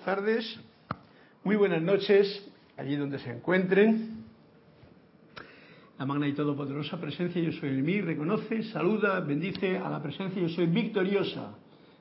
[0.00, 0.60] buenas tardes,
[1.44, 4.24] muy buenas noches, allí donde se encuentren.
[5.98, 10.40] La magna y todopoderosa presencia yo soy en mí, reconoce, saluda, bendice a la presencia
[10.40, 11.54] yo soy victoriosa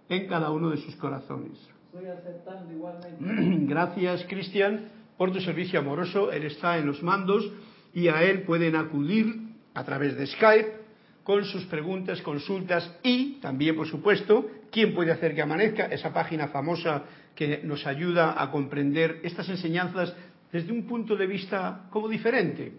[0.08, 1.58] en cada uno de sus corazones.
[1.94, 3.66] Aceptando igualmente.
[3.67, 6.31] Gracias, Cristian, por tu servicio amoroso.
[6.31, 7.52] Él está en los mandos
[7.94, 9.36] y a él pueden acudir
[9.73, 10.80] a través de Skype
[11.23, 16.47] con sus preguntas, consultas y también, por supuesto, quién puede hacer que amanezca, esa página
[16.47, 17.03] famosa
[17.40, 20.14] que nos ayuda a comprender estas enseñanzas
[20.52, 22.73] desde un punto de vista como diferente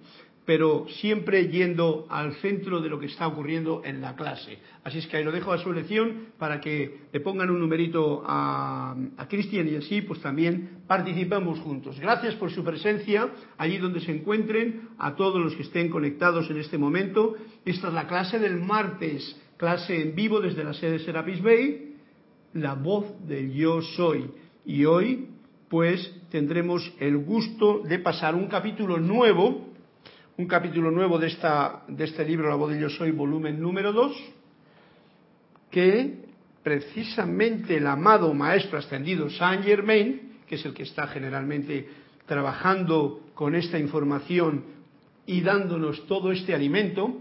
[0.50, 4.58] pero siempre yendo al centro de lo que está ocurriendo en la clase.
[4.82, 8.24] Así es que ahí lo dejo a su elección para que le pongan un numerito
[8.26, 12.00] a, a Cristian y así pues también participamos juntos.
[12.00, 16.58] Gracias por su presencia allí donde se encuentren, a todos los que estén conectados en
[16.58, 17.36] este momento.
[17.64, 21.94] Esta es la clase del martes, clase en vivo desde la sede de Serapis Bay,
[22.54, 24.28] la voz del yo soy.
[24.64, 25.28] Y hoy
[25.68, 29.70] pues tendremos el gusto de pasar un capítulo nuevo
[30.40, 33.92] un capítulo nuevo de, esta, de este libro, La voz de yo soy, volumen número
[33.92, 34.16] 2,
[35.70, 36.24] que
[36.62, 41.86] precisamente el amado Maestro Ascendido Saint Germain, que es el que está generalmente
[42.24, 44.64] trabajando con esta información
[45.26, 47.18] y dándonos todo este alimento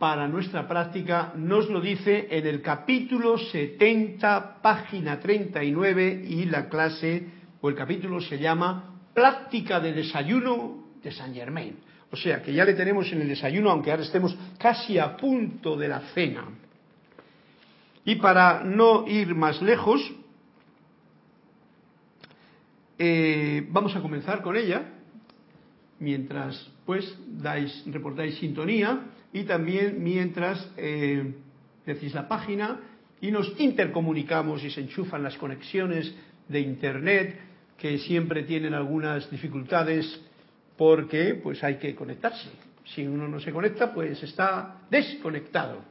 [0.00, 7.26] para nuestra práctica, nos lo dice en el capítulo 70, página 39, y la clase
[7.60, 11.76] o el capítulo se llama Práctica de desayuno de Saint Germain.
[12.10, 15.76] O sea que ya le tenemos en el desayuno, aunque ahora estemos casi a punto
[15.76, 16.44] de la cena.
[18.06, 20.00] Y para no ir más lejos,
[22.98, 24.94] eh, vamos a comenzar con ella,
[25.98, 29.02] mientras pues dais, reportáis sintonía
[29.32, 31.34] y también mientras eh,
[31.86, 32.80] decís la página
[33.20, 36.14] y nos intercomunicamos y se enchufan las conexiones
[36.48, 37.38] de internet
[37.76, 40.20] que siempre tienen algunas dificultades
[40.76, 42.48] porque pues hay que conectarse.
[42.94, 45.82] Si uno no se conecta, pues está desconectado.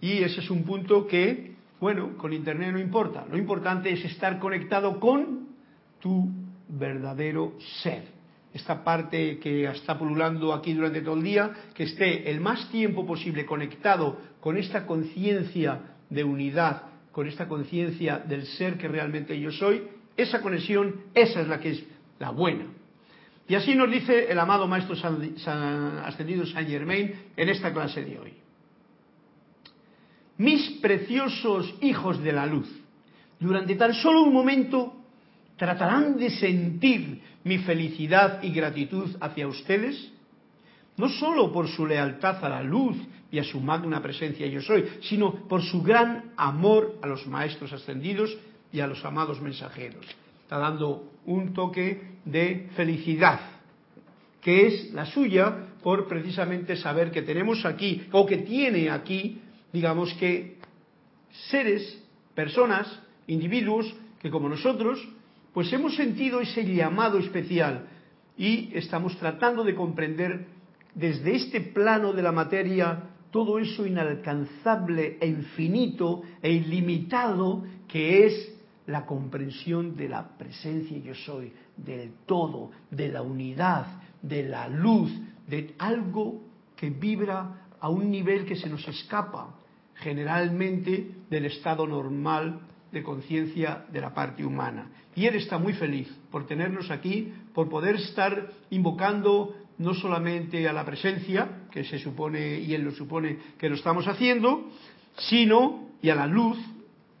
[0.00, 3.26] Y ese es un punto que, bueno, con Internet no importa.
[3.30, 5.48] Lo importante es estar conectado con
[6.00, 6.28] tu
[6.68, 8.17] verdadero ser.
[8.58, 13.06] Esta parte que está pululando aquí durante todo el día, que esté el más tiempo
[13.06, 16.82] posible conectado con esta conciencia de unidad,
[17.12, 19.84] con esta conciencia del ser que realmente yo soy,
[20.16, 21.84] esa conexión, esa es la que es
[22.18, 22.66] la buena.
[23.46, 24.96] Y así nos dice el amado Maestro
[26.04, 28.32] Ascendido Saint Germain en esta clase de hoy.
[30.38, 32.68] Mis preciosos hijos de la luz,
[33.38, 34.96] durante tan solo un momento
[35.58, 40.10] tratarán de sentir mi felicidad y gratitud hacia ustedes,
[40.96, 42.96] no solo por su lealtad a la luz
[43.30, 47.72] y a su magna presencia yo soy, sino por su gran amor a los maestros
[47.72, 48.36] ascendidos
[48.72, 50.06] y a los amados mensajeros.
[50.42, 53.40] Está dando un toque de felicidad,
[54.40, 59.40] que es la suya por precisamente saber que tenemos aquí, o que tiene aquí,
[59.72, 60.56] digamos que
[61.50, 62.02] seres,
[62.34, 62.88] personas,
[63.26, 64.98] individuos, que como nosotros,
[65.52, 67.88] pues hemos sentido ese llamado especial
[68.36, 70.46] y estamos tratando de comprender
[70.94, 78.54] desde este plano de la materia todo eso inalcanzable e infinito e ilimitado que es
[78.86, 83.86] la comprensión de la presencia yo soy, del todo, de la unidad,
[84.22, 85.12] de la luz,
[85.46, 86.42] de algo
[86.74, 89.54] que vibra a un nivel que se nos escapa
[89.96, 92.60] generalmente del estado normal
[92.92, 94.90] de conciencia de la parte humana.
[95.14, 100.72] Y él está muy feliz por tenernos aquí, por poder estar invocando no solamente a
[100.72, 104.70] la presencia, que se supone, y él lo supone que lo estamos haciendo,
[105.16, 106.58] sino y a la luz,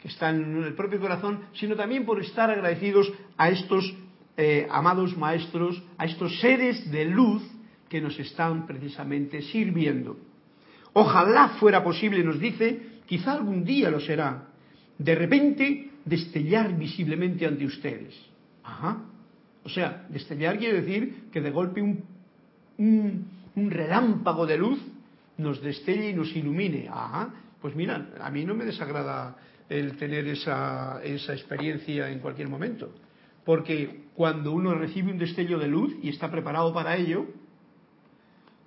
[0.00, 3.94] que están en el propio corazón, sino también por estar agradecidos a estos
[4.36, 7.42] eh, amados maestros, a estos seres de luz
[7.88, 10.16] que nos están precisamente sirviendo.
[10.92, 14.47] Ojalá fuera posible, nos dice, quizá algún día lo será,
[14.98, 18.14] de repente destellar visiblemente ante ustedes.
[18.64, 19.04] Ajá.
[19.64, 22.04] O sea, destellar quiere decir que de golpe un,
[22.78, 24.80] un relámpago de luz
[25.36, 26.88] nos destelle y nos ilumine.
[26.88, 27.34] Ajá.
[27.60, 29.36] Pues mira, a mí no me desagrada
[29.68, 32.92] el tener esa, esa experiencia en cualquier momento.
[33.44, 37.26] Porque cuando uno recibe un destello de luz y está preparado para ello,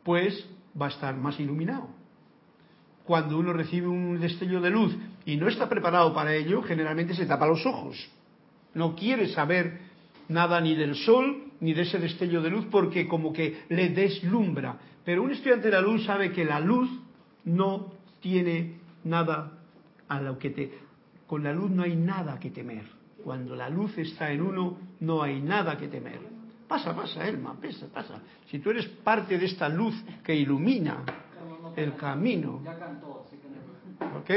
[0.04, 0.48] pues
[0.80, 2.01] va a estar más iluminado.
[3.06, 4.96] Cuando uno recibe un destello de luz
[5.26, 7.98] y no está preparado para ello, generalmente se tapa los ojos.
[8.74, 9.80] No quiere saber
[10.30, 14.78] nada ni del sol ni de ese destello de luz porque como que le deslumbra.
[15.04, 16.90] Pero un estudiante de la luz sabe que la luz
[17.44, 19.52] no tiene nada
[20.08, 20.72] a lo que te
[21.32, 22.84] con la luz no hay nada que temer.
[23.24, 26.20] Cuando la luz está en uno, no hay nada que temer.
[26.68, 28.22] Pasa, pasa, Elma, pasa, pasa.
[28.48, 29.96] Si tú eres parte de esta luz
[30.26, 31.06] que ilumina
[31.76, 32.62] el camino.
[34.18, 34.32] ¿Ok?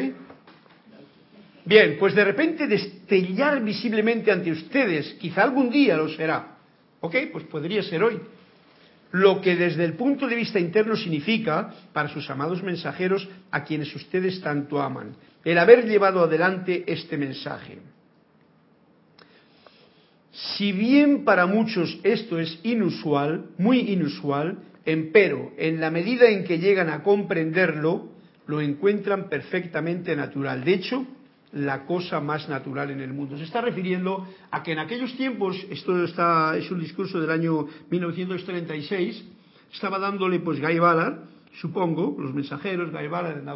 [1.64, 6.58] Bien, pues de repente destellar visiblemente ante ustedes, quizá algún día lo será.
[7.00, 7.16] ¿Ok?
[7.32, 8.20] Pues podría ser hoy.
[9.12, 13.94] Lo que desde el punto de vista interno significa para sus amados mensajeros a quienes
[13.94, 15.14] ustedes tanto aman,
[15.44, 17.78] el haber llevado adelante este mensaje.
[20.32, 26.58] Si bien para muchos esto es inusual, muy inusual, empero, en la medida en que
[26.58, 28.08] llegan a comprenderlo,
[28.46, 30.64] lo encuentran perfectamente natural.
[30.64, 31.06] De hecho,
[31.52, 33.38] la cosa más natural en el mundo.
[33.38, 37.66] Se está refiriendo a que en aquellos tiempos, esto está, es un discurso del año
[37.90, 39.24] 1936,
[39.72, 41.20] estaba dándole pues Guy Ballard,
[41.60, 43.54] supongo, los mensajeros, Guy Ballard, Edna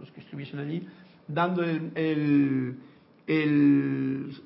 [0.00, 0.82] los que estuviesen allí,
[1.28, 2.74] dando el- el-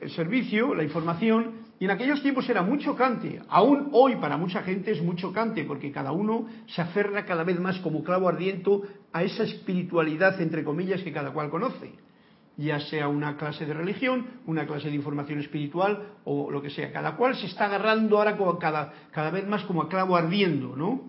[0.00, 3.42] el servicio, la información, y en aquellos tiempos era muy chocante.
[3.48, 7.58] Aún hoy para mucha gente es muy chocante, porque cada uno se aferra cada vez
[7.58, 8.82] más como clavo ardiento
[9.12, 11.90] a esa espiritualidad, entre comillas, que cada cual conoce
[12.56, 16.92] ya sea una clase de religión, una clase de información espiritual o lo que sea.
[16.92, 20.76] Cada cual se está agarrando ahora como cada, cada vez más como a clavo ardiendo,
[20.76, 21.00] ¿no?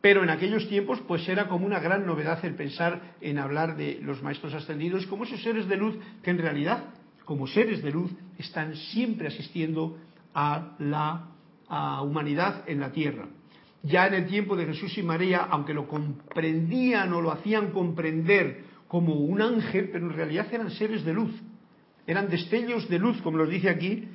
[0.00, 3.98] Pero en aquellos tiempos pues era como una gran novedad el pensar en hablar de
[4.02, 6.84] los maestros ascendidos como esos seres de luz que en realidad,
[7.24, 11.28] como seres de luz, están siempre asistiendo a la
[11.68, 13.26] a humanidad en la tierra.
[13.82, 18.64] Ya en el tiempo de Jesús y María, aunque lo comprendían o lo hacían comprender
[18.86, 21.32] como un ángel, pero en realidad eran seres de luz.
[22.06, 24.06] Eran destellos de luz, como nos dice aquí,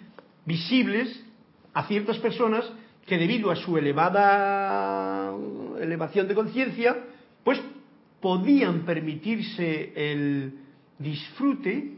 [0.46, 1.24] visibles
[1.74, 2.72] a ciertas personas
[3.08, 5.34] que debido a su elevada
[5.80, 6.96] elevación de conciencia,
[7.44, 7.60] pues
[8.22, 10.60] podían permitirse el
[11.00, 11.98] disfrute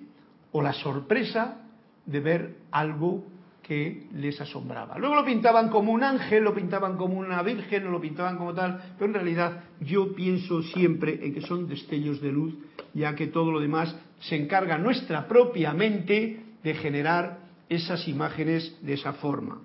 [0.52, 1.62] o la sorpresa
[2.06, 3.26] de ver algo
[3.70, 4.98] que les asombraba.
[4.98, 8.96] Luego lo pintaban como un ángel, lo pintaban como una virgen, lo pintaban como tal,
[8.98, 12.56] pero en realidad yo pienso siempre en que son destellos de luz,
[12.96, 18.94] ya que todo lo demás se encarga nuestra propia mente de generar esas imágenes de
[18.94, 19.62] esa forma.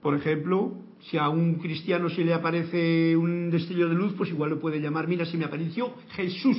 [0.00, 0.74] Por ejemplo,
[1.10, 4.78] si a un cristiano se le aparece un destello de luz, pues igual lo puede
[4.78, 6.58] llamar, mira, se me apareció Jesús.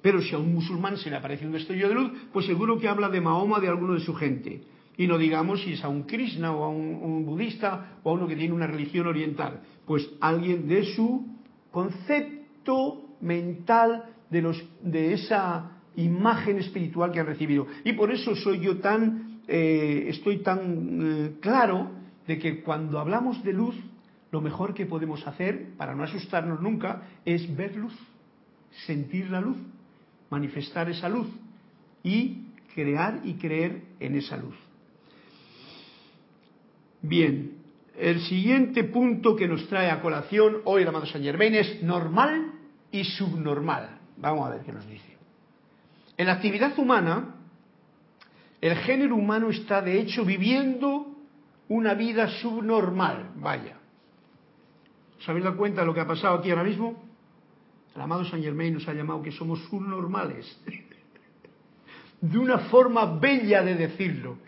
[0.00, 2.86] Pero si a un musulmán se le aparece un destello de luz, pues seguro que
[2.86, 4.62] habla de Mahoma, de alguno de su gente.
[4.96, 8.26] Y no digamos si es a un Krishna o a un, budista o a uno
[8.26, 9.60] que tiene una religión oriental.
[9.86, 11.26] Pues alguien de su
[11.70, 17.66] concepto mental de esa imagen espiritual que han recibido.
[17.84, 21.90] Y por eso soy yo tan, eh, estoy tan eh, claro
[22.26, 23.76] de que cuando hablamos de luz,
[24.30, 27.94] lo mejor que podemos hacer, para no asustarnos nunca, es ver luz,
[28.86, 29.56] sentir la luz,
[30.30, 31.28] manifestar esa luz
[32.02, 34.63] y crear y creer en esa luz.
[37.06, 37.58] Bien,
[37.98, 42.52] el siguiente punto que nos trae a colación hoy el amado Saint Germain es normal
[42.90, 43.98] y subnormal.
[44.16, 45.14] Vamos a ver qué nos dice.
[46.16, 47.34] En la actividad humana,
[48.58, 51.14] el género humano está de hecho viviendo
[51.68, 53.32] una vida subnormal.
[53.36, 53.76] Vaya.
[55.18, 57.04] ¿Os habéis dado cuenta de lo que ha pasado aquí ahora mismo?
[57.94, 60.58] El amado Saint Germain nos ha llamado que somos subnormales.
[62.22, 64.38] De una forma bella de decirlo.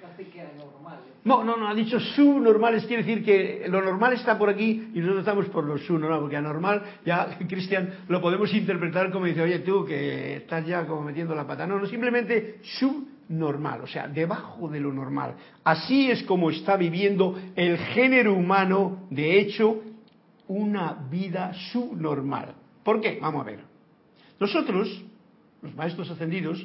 [1.26, 5.00] No, no, no, ha dicho subnormales, quiere decir que lo normal está por aquí y
[5.00, 9.58] nosotros estamos por lo subnormal, porque anormal ya, Cristian, lo podemos interpretar como dice, oye,
[9.58, 11.66] tú que estás ya como metiendo la pata.
[11.66, 15.34] No, no, simplemente subnormal, o sea, debajo de lo normal.
[15.64, 19.82] Así es como está viviendo el género humano, de hecho,
[20.46, 22.54] una vida subnormal.
[22.84, 23.18] ¿Por qué?
[23.20, 23.58] Vamos a ver.
[24.38, 25.04] Nosotros,
[25.60, 26.64] los maestros ascendidos,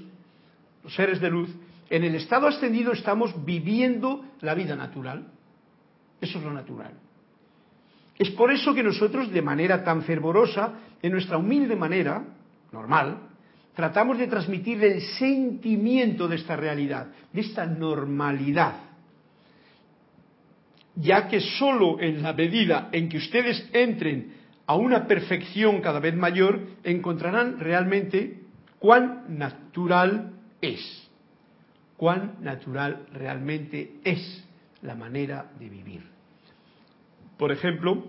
[0.84, 1.50] los seres de luz,
[1.92, 5.28] en el estado ascendido estamos viviendo la vida natural.
[6.22, 6.94] Eso es lo natural.
[8.18, 12.24] Es por eso que nosotros, de manera tan fervorosa, en nuestra humilde manera,
[12.72, 13.18] normal,
[13.76, 18.76] tratamos de transmitir el sentimiento de esta realidad, de esta normalidad.
[20.96, 24.34] Ya que sólo en la medida en que ustedes entren
[24.66, 28.44] a una perfección cada vez mayor, encontrarán realmente
[28.80, 30.32] cuán natural
[30.62, 31.11] es
[32.02, 34.44] cuán natural realmente es
[34.82, 36.02] la manera de vivir.
[37.38, 38.08] Por ejemplo,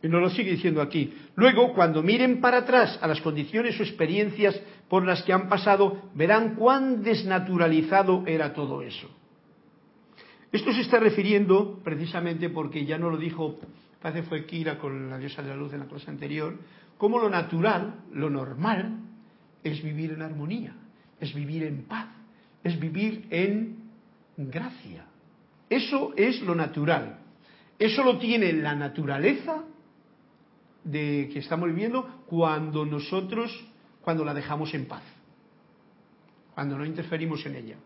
[0.00, 3.82] y nos lo sigue diciendo aquí, luego cuando miren para atrás a las condiciones o
[3.82, 9.10] experiencias por las que han pasado, verán cuán desnaturalizado era todo eso.
[10.52, 13.58] Esto se está refiriendo precisamente porque ya no lo dijo,
[14.00, 16.56] parece fue Kira con la diosa de la luz en la clase anterior,
[16.96, 19.00] como lo natural, lo normal,
[19.64, 20.76] es vivir en armonía,
[21.18, 22.15] es vivir en paz,
[22.66, 23.76] es vivir en
[24.36, 25.06] gracia.
[25.68, 27.18] Eso es lo natural.
[27.78, 29.64] Eso lo tiene la naturaleza
[30.84, 33.52] de que estamos viviendo cuando nosotros,
[34.02, 35.02] cuando la dejamos en paz,
[36.54, 37.76] cuando no interferimos en ella.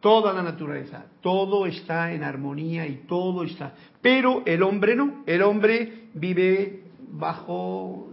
[0.00, 3.74] Toda la naturaleza, todo está en armonía y todo está.
[4.00, 8.10] Pero el hombre no, el hombre vive bajo,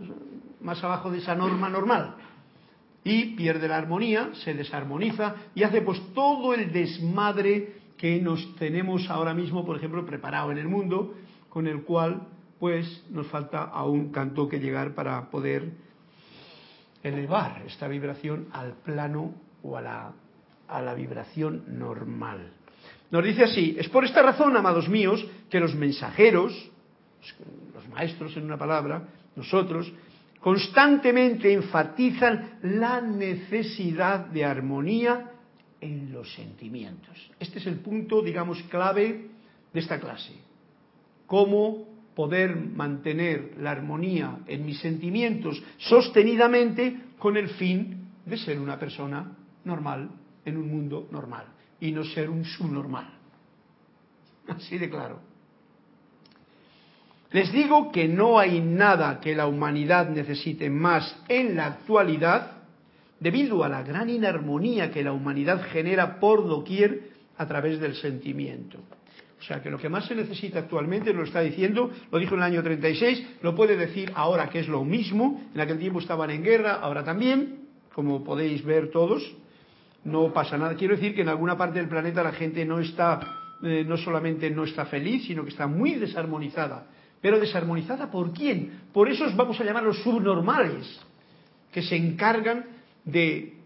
[0.61, 2.15] más abajo de esa norma normal
[3.03, 9.09] y pierde la armonía, se desarmoniza y hace pues todo el desmadre que nos tenemos
[9.09, 11.15] ahora mismo, por ejemplo, preparado en el mundo,
[11.49, 12.27] con el cual
[12.59, 15.71] pues nos falta aún tanto que llegar para poder
[17.03, 20.13] elevar esta vibración al plano o a la,
[20.67, 22.51] a la vibración normal.
[23.11, 26.53] Nos dice así, es por esta razón, amados míos, que los mensajeros,
[27.73, 29.91] los maestros en una palabra, nosotros,
[30.39, 35.31] constantemente enfatizan la necesidad de armonía
[35.81, 37.31] en los sentimientos.
[37.39, 39.29] Este es el punto, digamos, clave
[39.73, 40.33] de esta clase.
[41.25, 48.77] Cómo poder mantener la armonía en mis sentimientos sostenidamente con el fin de ser una
[48.77, 50.09] persona normal
[50.43, 51.45] en un mundo normal
[51.79, 53.13] y no ser un subnormal.
[54.47, 55.28] Así de claro.
[57.31, 62.53] Les digo que no hay nada que la humanidad necesite más en la actualidad
[63.19, 68.79] debido a la gran inarmonía que la humanidad genera por doquier a través del sentimiento.
[69.39, 72.41] O sea que lo que más se necesita actualmente, lo está diciendo, lo dijo en
[72.41, 76.31] el año 36, lo puede decir ahora que es lo mismo, en aquel tiempo estaban
[76.31, 77.59] en guerra, ahora también,
[77.93, 79.23] como podéis ver todos,
[80.03, 80.75] no pasa nada.
[80.75, 83.19] Quiero decir que en alguna parte del planeta la gente no está,
[83.63, 86.87] eh, no solamente no está feliz, sino que está muy desarmonizada
[87.21, 88.81] pero desarmonizada por quién?
[88.93, 90.99] Por esos vamos a llamar los subnormales,
[91.71, 92.65] que se encargan
[93.05, 93.57] de,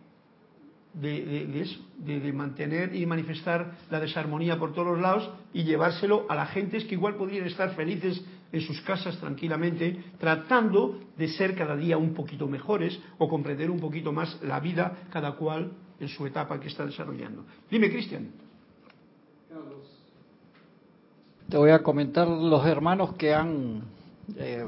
[0.94, 6.86] de, mantener y manifestar la desarmonía por todos los lados y llevárselo a la gente
[6.86, 12.14] que igual podrían estar felices en sus casas tranquilamente, tratando de ser cada día un
[12.14, 16.68] poquito mejores o comprender un poquito más la vida cada cual en su etapa que
[16.68, 17.46] está desarrollando.
[17.70, 18.30] Dime, Cristian.
[21.54, 23.84] Te voy a comentar los hermanos que han
[24.38, 24.66] eh,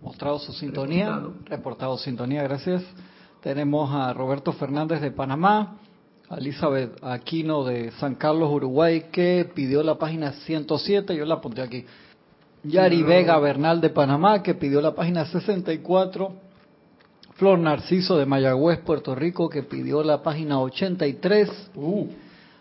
[0.00, 1.98] mostrado su sintonía, reportado.
[1.98, 2.84] sintonía, gracias.
[3.42, 5.78] Tenemos a Roberto Fernández de Panamá,
[6.28, 11.60] a Elizabeth Aquino de San Carlos, Uruguay, que pidió la página 107, yo la apunté
[11.60, 11.84] aquí.
[12.62, 16.32] Yari Vega Bernal de Panamá, que pidió la página 64.
[17.34, 21.72] Flor Narciso de Mayagüez, Puerto Rico, que pidió la página 83.
[21.74, 22.06] Uh.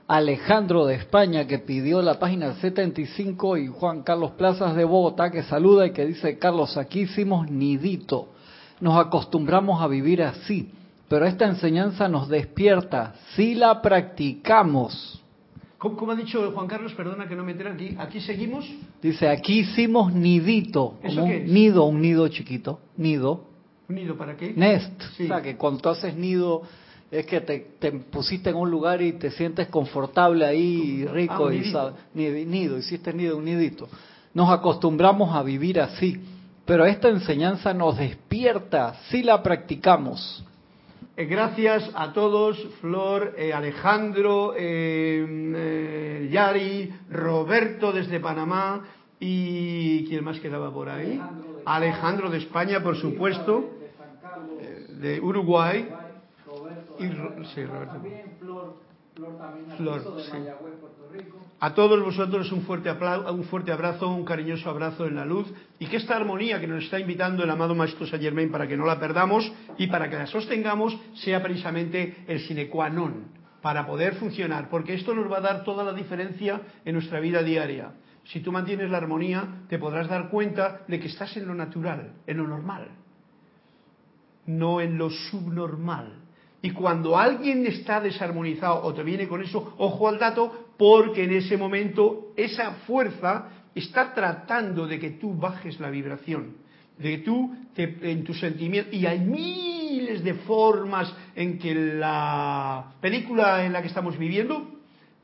[0.08, 5.44] Alejandro de España que pidió la página 75 y Juan Carlos Plazas de Bogotá que
[5.44, 8.30] saluda y que dice, Carlos, aquí hicimos nidito,
[8.80, 10.72] nos acostumbramos a vivir así,
[11.10, 15.22] pero esta enseñanza nos despierta si la practicamos.
[15.78, 16.94] ¿Cómo, ha dicho Juan Carlos?
[16.94, 17.96] Perdona que no me entere aquí.
[18.00, 18.66] ¿Aquí seguimos?
[19.02, 23.44] Dice, aquí hicimos nidito, como un nido, un nido chiquito, nido.
[23.88, 24.54] ¿Un nido para qué?
[24.56, 25.02] Nest.
[25.20, 26.64] O sea, que cuando haces nido
[27.10, 32.20] es que te, pusiste en un lugar y te sientes confortable ahí, rico, ah, y
[32.46, 33.88] nido, hiciste nido, un nidito.
[34.34, 36.20] Nos acostumbramos a vivir así,
[36.66, 40.44] pero esta enseñanza nos despierta si la practicamos.
[41.16, 48.84] Eh, gracias a todos, Flor, eh, Alejandro, eh, Yari, Roberto desde Panamá
[49.20, 51.20] y ¿quién más quedaba por ahí?
[51.66, 53.72] Alejandro de España, por supuesto,
[55.00, 55.88] de Uruguay
[57.00, 57.10] y
[61.60, 65.88] A todos vosotros un fuerte, un fuerte abrazo, un cariñoso abrazo en la luz y
[65.88, 68.86] que esta armonía que nos está invitando el amado Maestro Saint Germain para que no
[68.86, 74.16] la perdamos y para que la sostengamos sea precisamente el sine qua non para poder
[74.16, 77.92] funcionar, porque esto nos va a dar toda la diferencia en nuestra vida diaria.
[78.24, 82.14] Si tú mantienes la armonía, te podrás dar cuenta de que estás en lo natural,
[82.28, 82.90] en lo normal,
[84.46, 86.27] no en lo subnormal.
[86.62, 91.34] Y cuando alguien está desarmonizado o te viene con eso, ojo al dato, porque en
[91.34, 96.58] ese momento esa fuerza está tratando de que tú bajes la vibración,
[96.98, 103.64] de que tú en tu sentimiento, y hay miles de formas en que la película
[103.64, 104.80] en la que estamos viviendo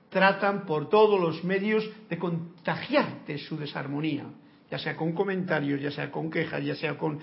[0.09, 4.25] tratan por todos los medios de contagiarte su desarmonía
[4.73, 7.19] ya sea con comentarios, ya sea con quejas, ya sea con,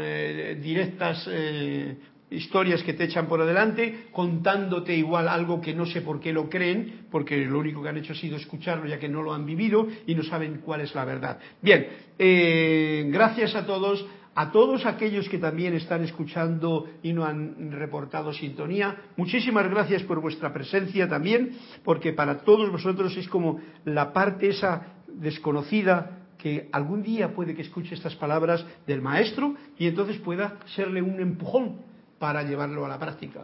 [0.00, 1.98] eh, directas eh,
[2.32, 6.48] historias que te echan por adelante, contándote igual algo que no sé por qué lo
[6.48, 9.46] creen, porque lo único que han hecho ha sido escucharlo ya que no lo han
[9.46, 11.38] vivido y no saben cuál es la verdad.
[11.60, 11.86] Bien,
[12.18, 18.32] eh, gracias a todos, A todos aquellos que también están escuchando y no han reportado
[18.32, 21.50] sintonía, muchísimas gracias por vuestra presencia también,
[21.84, 27.60] porque para todos vosotros es como la parte esa desconocida que algún día puede que
[27.60, 31.91] escuche estas palabras del maestro y entonces pueda serle un empujón
[32.22, 33.40] para llevarlo a la práctica.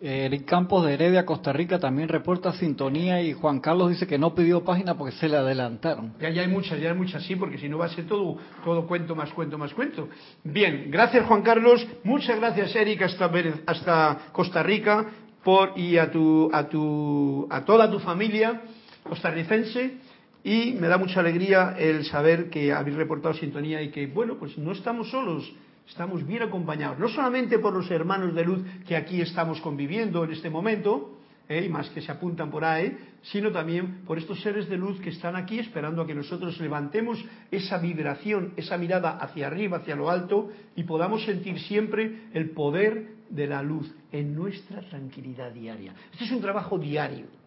[0.00, 4.36] Eric Campos de Heredia, Costa Rica, también reporta sintonía y Juan Carlos dice que no
[4.36, 6.14] pidió página porque se le adelantaron.
[6.20, 8.36] Ya, ya hay muchas, ya hay muchas, sí, porque si no va a ser todo,
[8.64, 10.08] todo cuento más cuento más cuento.
[10.44, 13.28] Bien, gracias Juan Carlos, muchas gracias Eric hasta,
[13.66, 15.04] hasta Costa Rica
[15.42, 18.62] por, y a, tu, a, tu, a toda tu familia
[19.02, 19.96] costarricense
[20.44, 24.56] y me da mucha alegría el saber que habéis reportado sintonía y que, bueno, pues
[24.56, 25.52] no estamos solos,
[25.88, 30.32] estamos bien acompañados, no solamente por los hermanos de luz que aquí estamos conviviendo en
[30.32, 31.64] este momento, ¿eh?
[31.66, 35.10] y más que se apuntan por ahí, sino también por estos seres de luz que
[35.10, 40.10] están aquí esperando a que nosotros levantemos esa vibración, esa mirada hacia arriba, hacia lo
[40.10, 45.94] alto, y podamos sentir siempre el poder de la luz en nuestra tranquilidad diaria.
[46.12, 47.42] Este es un trabajo diario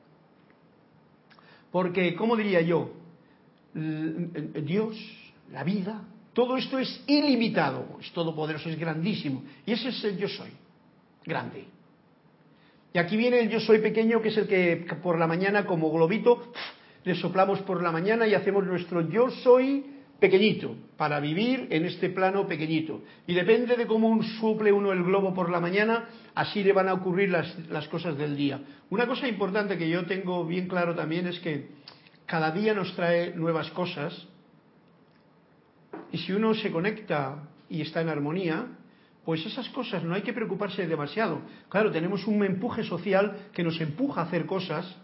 [1.76, 2.90] porque, ¿cómo diría yo?
[3.74, 4.96] Dios,
[5.52, 9.44] la vida, todo esto es ilimitado, es todopoderoso, es grandísimo.
[9.66, 10.52] Y ese es el yo soy,
[11.26, 11.64] grande.
[12.94, 15.90] Y aquí viene el yo soy pequeño, que es el que por la mañana, como
[15.92, 16.52] globito,
[17.06, 19.86] le soplamos por la mañana y hacemos nuestro yo soy
[20.20, 23.02] pequeñito, para vivir en este plano pequeñito.
[23.28, 26.94] Y depende de cómo suple uno el globo por la mañana, así le van a
[26.94, 28.60] ocurrir las, cosas del día.
[28.90, 31.70] Una cosa importante que yo tengo bien claro también es que
[32.26, 34.28] cada día nos trae nuevas cosas
[36.12, 38.68] y si uno se conecta y está en armonía,
[39.26, 41.42] pues esas cosas no hay que preocuparse demasiado.
[41.68, 44.96] Claro, tenemos un empuje social que nos empuja a hacer cosas,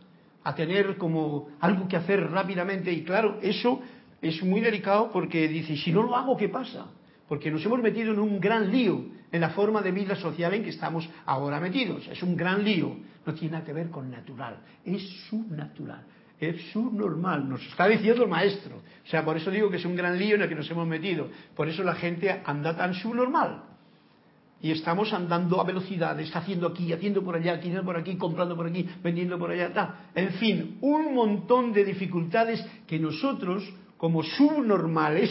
[0.44, 3.82] a tener como algo que hacer rápidamente y claro, eso
[4.22, 6.86] es muy delicado porque dice, si no lo hago, ¿qué pasa?
[7.28, 10.64] Porque nos hemos metido en un gran lío en la forma de vida social en
[10.64, 12.08] que estamos ahora metidos.
[12.08, 12.96] Es un gran lío.
[13.26, 16.04] No tiene nada que ver con natural, es subnatural,
[16.41, 17.47] es subnormal.
[17.47, 18.77] Nos está diciendo el maestro.
[18.77, 20.88] O sea, por eso digo que es un gran lío en el que nos hemos
[20.88, 21.30] metido.
[21.56, 23.63] Por eso la gente anda tan subnormal.
[24.60, 28.67] Y estamos andando a velocidades, haciendo aquí, haciendo por allá, haciendo por aquí, comprando por
[28.67, 30.10] aquí, vendiendo por allá.
[30.13, 33.63] En fin, un montón de dificultades que nosotros
[33.97, 35.30] como subnormales,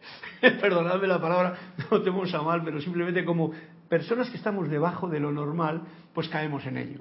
[0.40, 1.56] perdonadme la palabra,
[1.90, 3.52] no tenemos a mal, pero simplemente como
[3.88, 5.82] personas que estamos debajo de lo normal,
[6.14, 7.00] pues caemos en ello.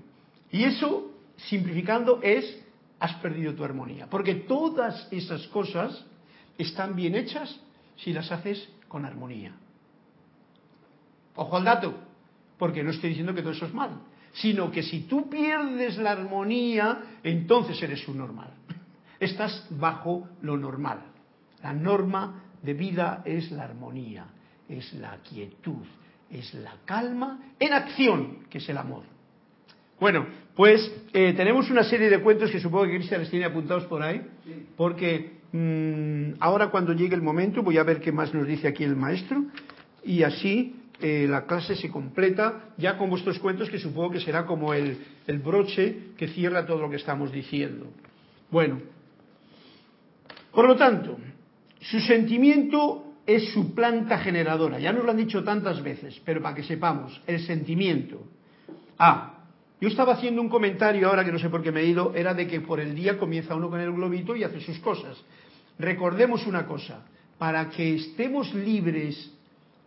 [0.51, 2.61] Y eso, simplificando, es,
[3.01, 4.07] has perdido tu armonía.
[4.07, 6.05] Porque todas esas cosas
[6.57, 7.59] están bien hechas
[7.97, 9.53] si las haces con armonía.
[11.35, 11.95] Ojo al dato,
[12.57, 14.01] porque no estoy diciendo que todo eso es mal,
[14.33, 18.51] sino que si tú pierdes la armonía, entonces eres subnormal
[19.19, 20.99] estás bajo lo normal.
[21.63, 24.25] La norma de vida es la armonía,
[24.67, 25.85] es la quietud,
[26.29, 29.03] es la calma en acción, que es el amor.
[29.99, 33.85] Bueno, pues eh, tenemos una serie de cuentos que supongo que Cristian les tiene apuntados
[33.85, 34.21] por ahí,
[34.75, 38.83] porque mm, ahora cuando llegue el momento voy a ver qué más nos dice aquí
[38.83, 39.45] el maestro
[40.03, 44.45] y así eh, la clase se completa ya con vuestros cuentos que supongo que será
[44.45, 47.87] como el, el broche que cierra todo lo que estamos diciendo.
[48.49, 48.81] Bueno,
[50.51, 51.17] por lo tanto,
[51.79, 54.79] su sentimiento es su planta generadora.
[54.79, 58.21] Ya nos lo han dicho tantas veces, pero para que sepamos, el sentimiento.
[58.97, 59.30] Ah,
[59.81, 62.33] yo estaba haciendo un comentario ahora que no sé por qué me he ido, era
[62.33, 65.21] de que por el día comienza uno con el globito y hace sus cosas.
[65.77, 67.03] Recordemos una cosa,
[67.37, 69.33] para que estemos libres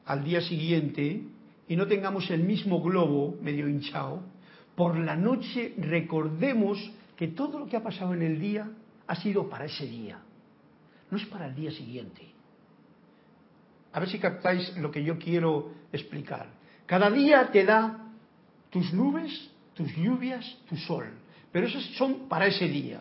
[0.05, 1.23] al día siguiente
[1.69, 4.23] y no tengamos el mismo globo medio hinchado,
[4.75, 8.69] por la noche recordemos que todo lo que ha pasado en el día
[9.07, 10.21] ha sido para ese día
[11.15, 12.23] no es para el día siguiente.
[13.93, 16.49] A ver si captáis lo que yo quiero explicar.
[16.87, 18.11] Cada día te da
[18.71, 19.31] tus nubes,
[19.75, 21.07] tus lluvias, tu sol,
[21.53, 23.01] pero esas son para ese día.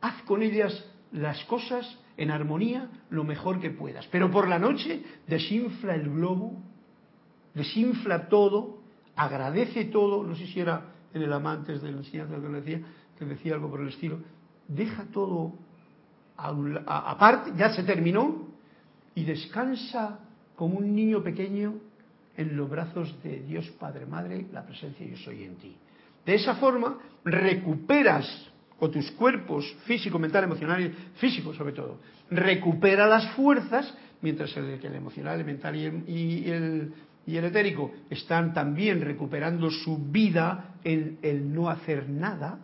[0.00, 4.06] Haz con ellas las cosas en armonía lo mejor que puedas.
[4.08, 6.60] Pero por la noche desinfla el globo,
[7.54, 8.78] desinfla todo,
[9.16, 12.80] agradece todo, no sé si era en el amantes de la enseñanza que decía,
[13.18, 14.18] que decía algo por el estilo,
[14.68, 15.54] deja todo
[16.38, 18.46] aparte, ya se terminó,
[19.14, 20.20] y descansa
[20.54, 21.74] como un niño pequeño
[22.36, 25.76] en los brazos de Dios Padre Madre, la presencia yo soy en ti.
[26.28, 28.28] De esa forma recuperas,
[28.80, 34.94] o tus cuerpos físico, mental, emocional, físico sobre todo, recupera las fuerzas, mientras el, el
[34.94, 35.86] emocional, el mental y
[36.50, 36.92] el,
[37.26, 42.58] y el etérico están también recuperando su vida en el no hacer nada,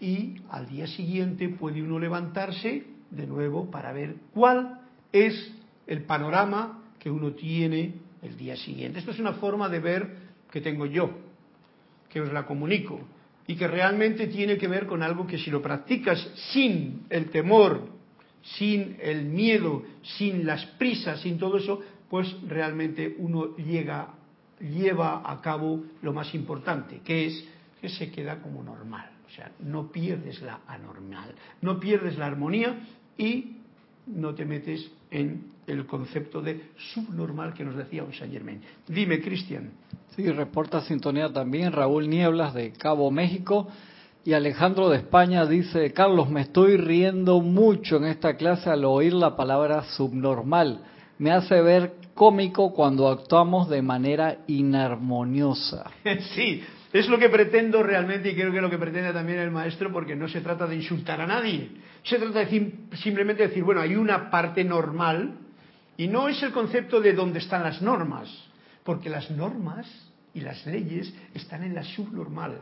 [0.00, 4.80] y al día siguiente puede uno levantarse de nuevo para ver cuál
[5.12, 5.52] es
[5.86, 9.00] el panorama que uno tiene el día siguiente.
[9.00, 10.16] Esto es una forma de ver
[10.50, 11.25] que tengo yo,
[12.16, 12.98] que os la comunico
[13.46, 16.18] y que realmente tiene que ver con algo que si lo practicas
[16.50, 17.90] sin el temor,
[18.40, 19.82] sin el miedo,
[20.16, 24.14] sin las prisas, sin todo eso, pues realmente uno llega,
[24.60, 27.44] lleva a cabo lo más importante, que es
[27.82, 29.10] que se queda como normal.
[29.26, 32.78] O sea, no pierdes la anormal, no pierdes la armonía
[33.18, 33.58] y
[34.06, 38.60] no te metes en el concepto de subnormal que nos decía Saint Germain.
[38.86, 39.70] Dime, Cristian.
[40.14, 43.68] Sí, reporta sintonía también Raúl Nieblas de Cabo México.
[44.24, 49.12] Y Alejandro de España dice, Carlos, me estoy riendo mucho en esta clase al oír
[49.12, 50.80] la palabra subnormal.
[51.18, 55.88] Me hace ver cómico cuando actuamos de manera inarmoniosa.
[56.34, 59.52] Sí, es lo que pretendo realmente y creo que es lo que pretende también el
[59.52, 61.70] maestro porque no se trata de insultar a nadie.
[62.02, 65.36] Se trata de simplemente decir, bueno, hay una parte normal
[65.96, 68.28] y no es el concepto de dónde están las normas,
[68.82, 69.86] porque las normas
[70.34, 72.58] y las leyes están en la subnormal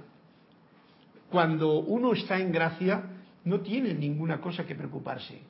[1.34, 3.02] cuando uno está en gracia,
[3.44, 5.40] no tiene ninguna cosa que preocuparse.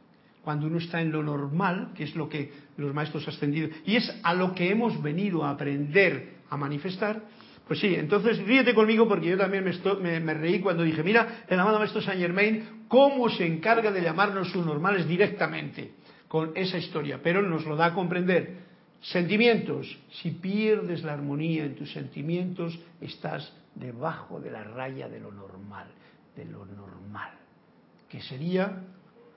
[0.44, 4.20] Cuando uno está en lo normal, que es lo que los maestros ascendidos, y es
[4.22, 7.22] a lo que hemos venido a aprender a manifestar,
[7.66, 11.58] pues sí, entonces ríete conmigo porque yo también me, me, reí cuando dije, mira, el
[11.58, 15.92] amado maestro Saint Germain, cómo se encarga de llamarnos subnormales directamente
[16.28, 18.64] con esa historia, pero nos lo da a comprender.
[19.00, 25.32] Sentimientos, si pierdes la armonía en tus sentimientos, estás debajo de la raya de lo
[25.32, 25.86] normal,
[26.36, 27.30] de lo normal,
[28.10, 28.82] que sería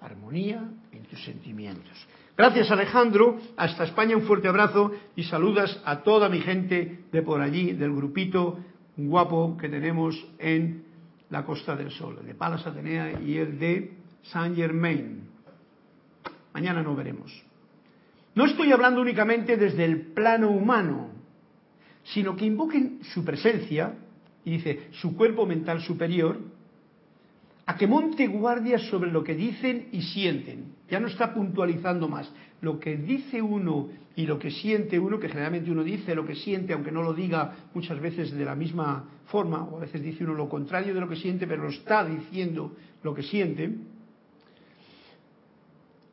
[0.02, 2.08] armonía en tus sentimientos.
[2.38, 7.42] Gracias Alejandro, hasta España un fuerte abrazo y saludas a toda mi gente de por
[7.42, 8.60] allí, del grupito
[8.96, 10.84] guapo que tenemos en
[11.30, 13.92] la Costa del Sol, el de Palas Atenea y el de
[14.24, 15.24] Saint Germain.
[16.54, 17.44] Mañana nos veremos.
[18.36, 21.10] No estoy hablando únicamente desde el plano humano,
[22.04, 23.96] sino que invoquen su presencia
[24.46, 26.40] y dice su cuerpo mental superior,
[27.68, 30.74] a que monte guardia sobre lo que dicen y sienten.
[30.90, 32.32] Ya no está puntualizando más.
[32.62, 36.34] Lo que dice uno y lo que siente uno, que generalmente uno dice lo que
[36.34, 40.24] siente, aunque no lo diga muchas veces de la misma forma, o a veces dice
[40.24, 43.76] uno lo contrario de lo que siente, pero lo está diciendo lo que siente.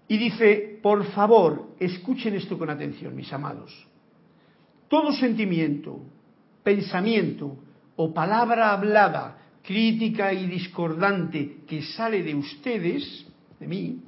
[0.08, 3.72] Y dice, por favor, escuchen esto con atención, mis amados.
[4.88, 6.00] Todo sentimiento,
[6.64, 7.56] pensamiento,
[7.96, 13.26] o palabra hablada, crítica y discordante que sale de ustedes,
[13.58, 14.02] de mí,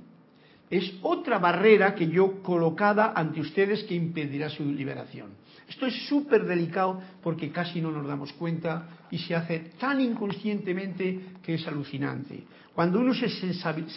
[0.69, 5.31] es otra barrera que yo colocada ante ustedes que impedirá su liberación.
[5.69, 11.21] Esto es súper delicado porque casi no nos damos cuenta y se hace tan inconscientemente
[11.43, 12.45] que es alucinante.
[12.75, 13.29] Cuando uno se,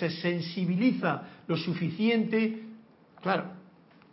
[0.09, 2.63] sensibiliza lo suficiente,
[3.21, 3.51] claro,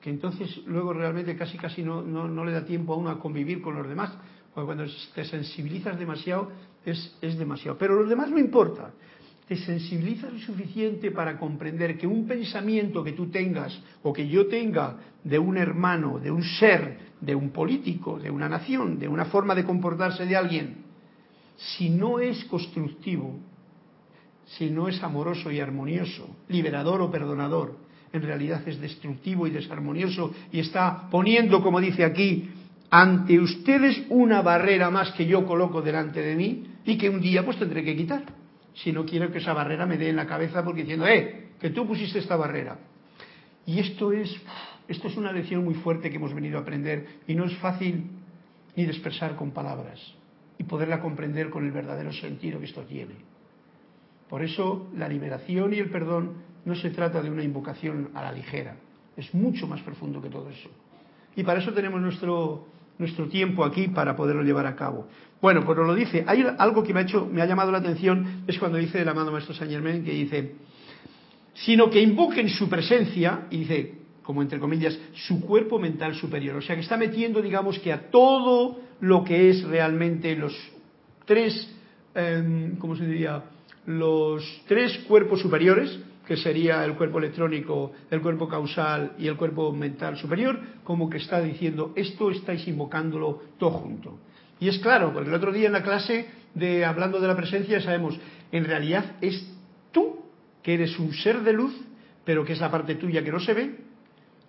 [0.01, 3.63] que entonces luego realmente casi casi no, no le da tiempo a uno a convivir
[3.63, 4.13] con los demás,
[4.53, 6.51] porque cuando te sensibilizas demasiado
[6.87, 7.77] es, es demasiado.
[7.77, 8.93] Pero lo demás no importa.
[9.47, 14.47] Te sensibilizas lo suficiente para comprender que un pensamiento que tú tengas o que yo
[14.49, 19.27] tenga de un hermano, de un ser, de un político, de una nación, de una
[19.27, 20.85] forma de comportarse de alguien,
[21.57, 23.39] si no es constructivo,
[24.47, 27.77] si no es amoroso y armonioso, liberador o perdonador,
[28.13, 32.49] en realidad es destructivo y desarmonioso y está poniendo, como dice aquí,
[32.91, 37.45] ante ustedes una barrera más que yo coloco delante de mí y que un día
[37.45, 38.25] pues tendré que quitar.
[38.75, 41.71] Si no quiero que esa barrera me dé en la cabeza porque diciendo, eh, que
[41.71, 42.79] tú pusiste esta barrera.
[43.67, 44.35] Y esto es,
[44.87, 48.11] esto es una lección muy fuerte que hemos venido a aprender y no es fácil
[48.77, 50.01] ni de expresar con palabras
[50.59, 53.15] y poderla comprender con el verdadero sentido que esto tiene.
[54.29, 58.33] Por eso la liberación y el perdón no se trata de una invocación a la
[58.33, 58.77] ligera,
[59.17, 60.69] es mucho más profundo que todo eso.
[61.35, 62.67] Y para eso tenemos nuestro,
[62.99, 65.09] nuestro tiempo aquí para poderlo llevar a cabo.
[65.41, 66.25] Bueno, pues lo dice.
[66.27, 69.09] Hay algo que me ha, hecho, me ha llamado la atención, es cuando dice el
[69.09, 70.55] amado Maestro Saint Germain, que dice,
[71.55, 76.57] sino que invoquen su presencia, y dice, como entre comillas, su cuerpo mental superior.
[76.57, 80.55] O sea, que está metiendo, digamos, que a todo lo que es realmente los
[81.27, 81.73] tres,
[82.15, 83.45] em, ¿cómo se diría?
[83.87, 89.73] Los tres cuerpos superiores, que sería el cuerpo electrónico, el cuerpo causal y el cuerpo
[89.73, 94.19] mental superior, como que está diciendo, esto estáis invocándolo todo junto.
[94.59, 97.81] Y es claro, porque el otro día en la clase de hablando de la presencia
[97.81, 98.19] sabemos,
[98.51, 99.47] en realidad es
[99.93, 100.17] tú
[100.63, 101.75] que eres un ser de luz,
[102.25, 103.77] pero que es la parte tuya que no se ve,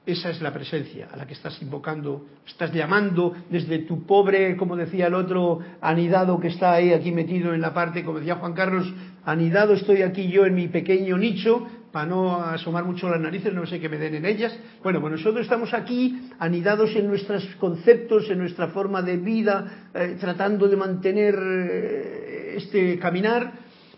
[0.08, 4.78] esa es la presencia a la que estás invocando, estás llamando desde tu pobre, como
[4.78, 8.54] decía el otro, anidado que está ahí aquí metido en la parte, como decía Juan
[8.54, 8.92] Carlos,
[9.26, 13.66] anidado estoy aquí yo en mi pequeño nicho, para no asomar mucho las narices, no
[13.66, 14.58] sé que me den en ellas.
[14.82, 20.16] Bueno, pues nosotros estamos aquí anidados en nuestros conceptos, en nuestra forma de vida, eh,
[20.20, 23.52] tratando de mantener eh, este caminar,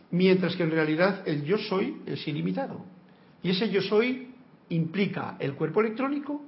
[0.09, 2.83] mientras que en realidad el yo soy es ilimitado.
[3.43, 4.28] Y ese yo soy
[4.69, 6.41] implica el cuerpo electrónico,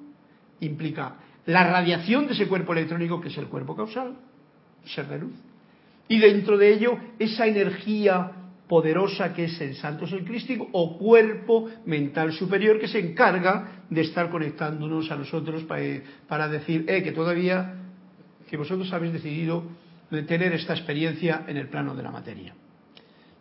[0.59, 4.15] implica la radiación de ese cuerpo electrónico que es el cuerpo causal,
[4.85, 5.33] ser de luz.
[6.07, 8.31] Y dentro de ello, esa energía
[8.67, 14.01] poderosa que es el Santos el Crístico o cuerpo mental superior que se encarga de
[14.01, 17.75] estar conectándonos a nosotros para, decir eh, que todavía,
[18.49, 19.65] que vosotros habéis decidido
[20.25, 22.53] tener esta experiencia en el plano de la materia.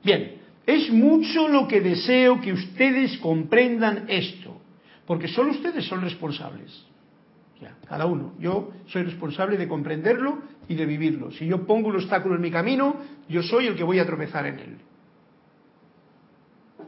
[0.02, 4.59] Bien, es mucho lo que deseo que ustedes comprendan esto,
[5.10, 6.86] porque solo ustedes son responsables.
[7.88, 8.34] cada uno.
[8.38, 11.32] Yo soy responsable de comprenderlo y de vivirlo.
[11.32, 12.94] Si yo pongo un obstáculo en mi camino,
[13.28, 14.78] yo soy el que voy a tropezar en él.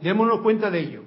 [0.01, 1.03] Démonos cuenta de ello.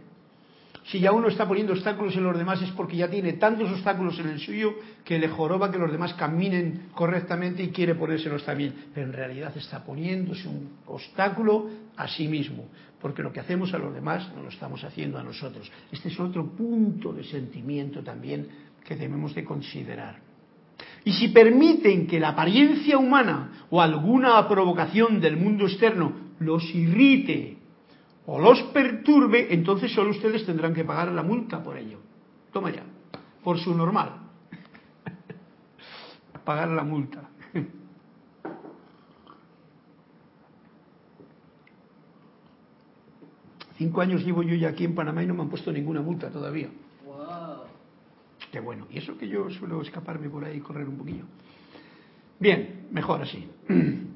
[0.86, 4.18] Si ya uno está poniendo obstáculos en los demás es porque ya tiene tantos obstáculos
[4.20, 8.72] en el suyo que le joroba que los demás caminen correctamente y quiere ponérselos también.
[8.94, 12.68] Pero en realidad está poniéndose un obstáculo a sí mismo,
[13.00, 15.70] porque lo que hacemos a los demás no lo estamos haciendo a nosotros.
[15.90, 18.46] Este es otro punto de sentimiento también
[18.84, 20.20] que debemos de considerar.
[21.04, 27.55] Y si permiten que la apariencia humana o alguna provocación del mundo externo los irrite
[28.26, 32.00] o los perturbe, entonces solo ustedes tendrán que pagar la multa por ello.
[32.52, 32.82] Toma ya,
[33.42, 34.22] por su normal.
[36.44, 37.30] pagar la multa.
[43.76, 46.30] Cinco años llevo yo ya aquí en Panamá y no me han puesto ninguna multa
[46.30, 46.68] todavía.
[47.04, 47.64] Wow.
[48.50, 48.88] Qué bueno.
[48.90, 51.24] Y eso que yo suelo escaparme por ahí y correr un poquillo.
[52.40, 53.48] Bien, mejor así.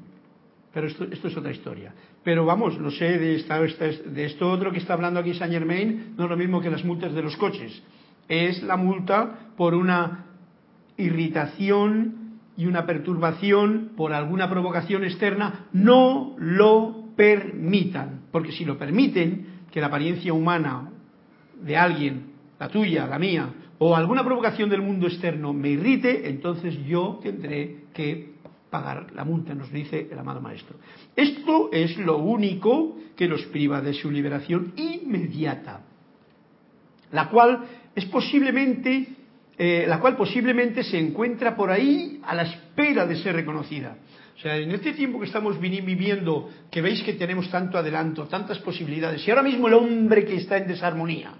[0.72, 1.92] Pero esto, esto es otra historia.
[2.22, 6.14] Pero vamos, no sé, de, esta, de esto otro que está hablando aquí Saint Germain,
[6.16, 7.82] no es lo mismo que las multas de los coches.
[8.28, 10.26] Es la multa por una
[10.96, 15.66] irritación y una perturbación por alguna provocación externa.
[15.72, 20.90] No lo permitan, porque si lo permiten, que la apariencia humana
[21.62, 26.76] de alguien, la tuya, la mía, o alguna provocación del mundo externo me irrite, entonces
[26.86, 28.29] yo tendré que
[28.70, 30.76] pagar la multa, nos dice el amado maestro.
[31.14, 35.82] Esto es lo único que los priva de su liberación inmediata,
[37.10, 39.08] la cual es posiblemente,
[39.58, 43.96] eh, la cual posiblemente se encuentra por ahí a la espera de ser reconocida.
[44.36, 48.58] O sea, en este tiempo que estamos viviendo, que veis que tenemos tanto adelanto, tantas
[48.60, 51.34] posibilidades, y ahora mismo el hombre que está en desarmonía,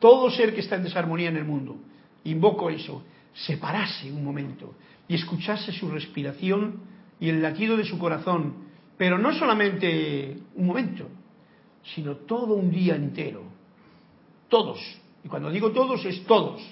[0.00, 1.76] todo ser que está en desarmonía en el mundo,
[2.24, 4.74] invoco eso, separase un momento
[5.10, 6.82] y escuchase su respiración
[7.18, 8.54] y el latido de su corazón,
[8.96, 11.08] pero no solamente un momento,
[11.82, 13.42] sino todo un día entero.
[14.48, 14.78] Todos.
[15.24, 16.62] Y cuando digo todos es todos.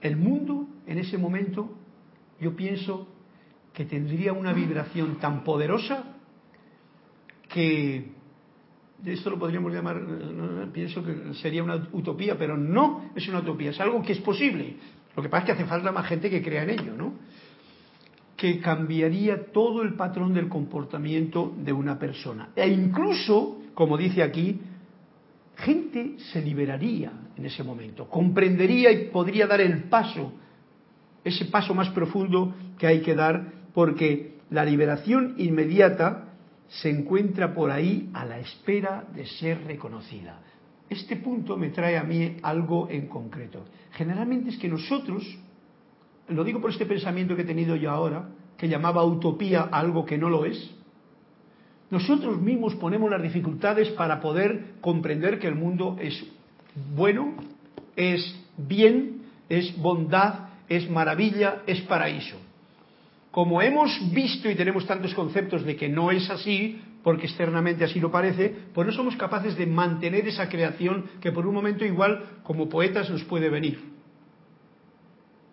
[0.00, 1.70] El mundo en ese momento
[2.40, 3.06] yo pienso
[3.72, 6.16] que tendría una vibración tan poderosa
[7.48, 8.10] que
[9.04, 10.02] esto lo podríamos llamar,
[10.72, 14.76] pienso que sería una utopía, pero no es una utopía, es algo que es posible.
[15.16, 17.14] Lo que pasa es que hace falta más gente que crea en ello, ¿no?
[18.36, 22.50] Que cambiaría todo el patrón del comportamiento de una persona.
[22.54, 24.60] E incluso, como dice aquí,
[25.56, 30.32] gente se liberaría en ese momento, comprendería y podría dar el paso,
[31.24, 36.34] ese paso más profundo que hay que dar, porque la liberación inmediata
[36.68, 40.40] se encuentra por ahí a la espera de ser reconocida.
[40.88, 43.64] Este punto me trae a mí algo en concreto.
[43.96, 45.24] Generalmente es que nosotros,
[46.28, 48.28] lo digo por este pensamiento que he tenido yo ahora,
[48.58, 50.70] que llamaba utopía algo que no lo es,
[51.90, 56.26] nosotros mismos ponemos las dificultades para poder comprender que el mundo es
[56.94, 57.36] bueno,
[57.94, 62.36] es bien, es bondad, es maravilla, es paraíso.
[63.30, 68.00] Como hemos visto y tenemos tantos conceptos de que no es así, porque externamente así
[68.00, 72.40] lo parece, pues no somos capaces de mantener esa creación que por un momento igual
[72.42, 73.78] como poetas nos puede venir.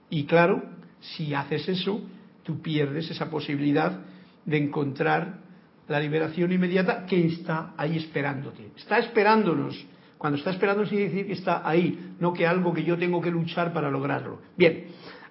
[0.10, 0.64] Y claro,
[1.00, 2.02] si haces eso,
[2.42, 4.00] tú pierdes esa posibilidad
[4.44, 5.42] de encontrar
[5.88, 8.72] la liberación inmediata que está ahí esperándote.
[8.76, 9.86] Está esperándonos.
[10.18, 13.30] Cuando está esperando quiere decir que está ahí, no que algo que yo tengo que
[13.30, 14.42] luchar para lograrlo.
[14.58, 14.86] Bien,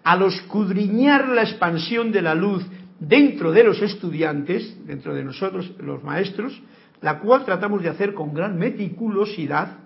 [0.04, 2.64] al escudriñar la expansión de la luz
[3.08, 6.60] dentro de los estudiantes, dentro de nosotros los maestros,
[7.00, 9.78] la cual tratamos de hacer con gran meticulosidad,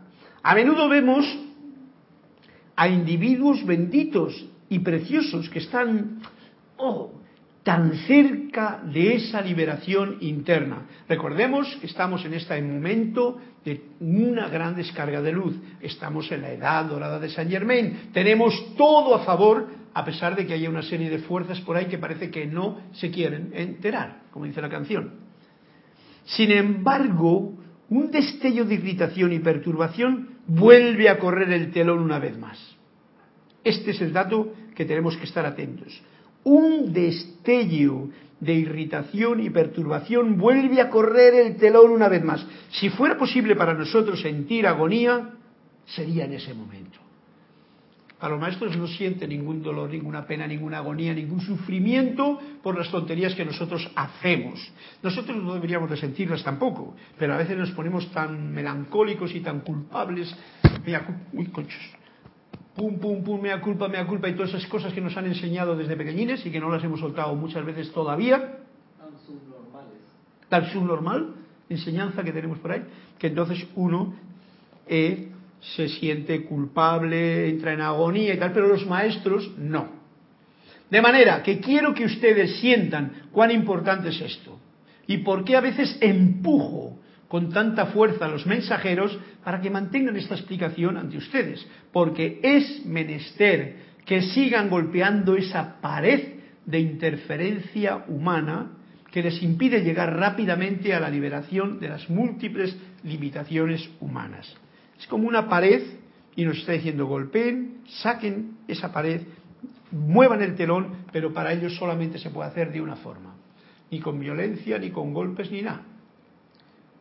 [0.42, 1.24] a menudo vemos
[2.76, 6.20] a individuos benditos y preciosos que están,
[6.76, 7.12] oh,
[7.62, 10.86] tan cerca de esa liberación interna.
[11.08, 15.56] Recordemos que estamos en este momento de una gran descarga de luz.
[15.80, 18.10] Estamos en la edad dorada de Saint Germain.
[18.12, 19.66] Tenemos todo a favor,
[19.96, 22.82] a pesar de que haya una serie de fuerzas por ahí que parece que no
[22.92, 25.14] se quieren enterar, como dice la canción.
[26.24, 27.54] Sin embargo,
[27.88, 32.58] un destello de irritación y perturbación vuelve a correr el telón una vez más.
[33.64, 36.02] Este es el dato que tenemos que estar atentos
[36.46, 42.46] un destello de irritación y perturbación vuelve a correr el telón una vez más.
[42.70, 45.30] Si fuera posible para nosotros sentir agonía,
[45.86, 47.00] sería en ese momento.
[48.18, 52.90] A los maestros no sienten ningún dolor, ninguna pena, ninguna agonía, ningún sufrimiento por las
[52.90, 54.72] tonterías que nosotros hacemos.
[55.02, 59.60] Nosotros no deberíamos de sentirlas tampoco, pero a veces nos ponemos tan melancólicos y tan
[59.60, 60.34] culpables.
[61.32, 61.96] Uy, conchos
[62.76, 65.74] pum, pum, pum, mea culpa, mea culpa y todas esas cosas que nos han enseñado
[65.76, 68.58] desde pequeñines y que no las hemos soltado muchas veces todavía.
[68.98, 69.98] Tan subnormales.
[70.48, 71.34] Tan subnormal,
[71.70, 72.84] enseñanza que tenemos por ahí,
[73.18, 74.14] que entonces uno
[74.86, 75.32] eh,
[75.74, 79.88] se siente culpable, entra en agonía y tal, pero los maestros no.
[80.90, 84.60] De manera que quiero que ustedes sientan cuán importante es esto
[85.06, 86.98] y por qué a veces empujo
[87.28, 92.86] con tanta fuerza a los mensajeros para que mantengan esta explicación ante ustedes, porque es
[92.86, 98.70] menester que sigan golpeando esa pared de interferencia humana
[99.10, 104.54] que les impide llegar rápidamente a la liberación de las múltiples limitaciones humanas.
[104.98, 105.82] Es como una pared
[106.36, 109.22] y nos está diciendo golpeen, saquen esa pared,
[109.90, 113.34] muevan el telón, pero para ello solamente se puede hacer de una forma,
[113.90, 115.82] ni con violencia, ni con golpes, ni nada.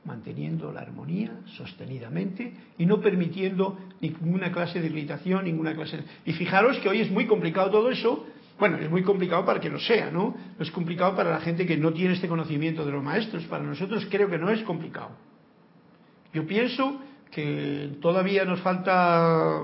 [0.06, 6.04] Manteniendo la armonía sostenidamente y no permitiendo ninguna clase de irritación, ninguna clase de...
[6.26, 8.26] Y fijaros que hoy es muy complicado todo eso,
[8.60, 10.36] bueno, es muy complicado para que lo sea, ¿no?
[10.60, 14.08] Es complicado para la gente que no tiene este conocimiento de los maestros, para nosotros
[14.10, 15.10] creo que no es complicado.
[16.34, 17.02] Yo pienso
[17.36, 19.62] que todavía nos falta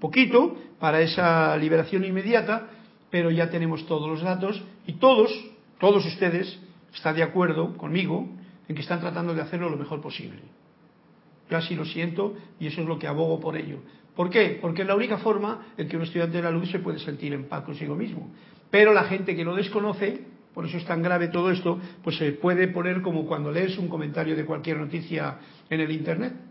[0.00, 2.68] poquito para esa liberación inmediata,
[3.10, 5.30] pero ya tenemos todos los datos y todos,
[5.78, 6.58] todos ustedes
[6.94, 8.26] están de acuerdo conmigo
[8.66, 10.40] en que están tratando de hacerlo lo mejor posible.
[11.50, 13.80] Yo así lo siento y eso es lo que abogo por ello.
[14.14, 14.58] ¿Por qué?
[14.58, 17.34] Porque es la única forma en que un estudiante de la luz se puede sentir
[17.34, 18.30] en paz consigo mismo.
[18.70, 22.32] Pero la gente que lo desconoce, por eso es tan grave todo esto, pues se
[22.32, 26.45] puede poner como cuando lees un comentario de cualquier noticia en el Internet.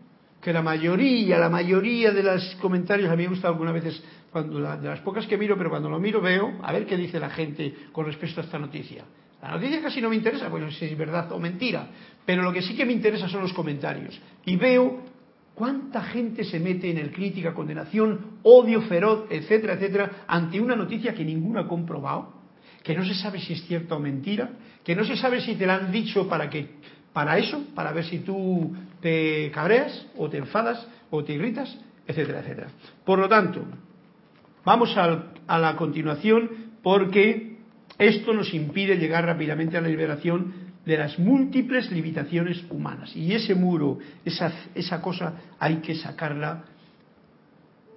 [0.46, 4.60] Que la mayoría, la mayoría de los comentarios, a mí me gusta algunas veces, cuando
[4.60, 7.32] de las pocas que miro, pero cuando lo miro veo, a ver qué dice la
[7.32, 9.06] gente con respecto a esta noticia.
[9.42, 11.88] La noticia casi no me interesa, bueno, si es verdad o mentira,
[12.28, 14.22] pero lo que sí que me interesa son los comentarios.
[14.46, 15.00] Y veo
[15.56, 21.16] cuánta gente se mete en el crítica, condenación, odio feroz, etcétera, etcétera, ante una noticia
[21.16, 22.36] que ninguno ha comprobado,
[22.84, 24.52] que no se sabe si es cierta o mentira,
[24.84, 26.76] que no se sabe si te la han dicho para que
[27.16, 31.74] para eso, para ver si tú te cabreas o te enfadas o te irritas,
[32.06, 32.68] etcétera, etcétera.
[33.06, 33.64] Por lo tanto,
[34.66, 37.56] vamos a la continuación porque
[37.98, 43.16] esto nos impide llegar rápidamente a la liberación de las múltiples limitaciones humanas.
[43.16, 46.66] Y ese muro, esa, esa cosa, hay que sacarla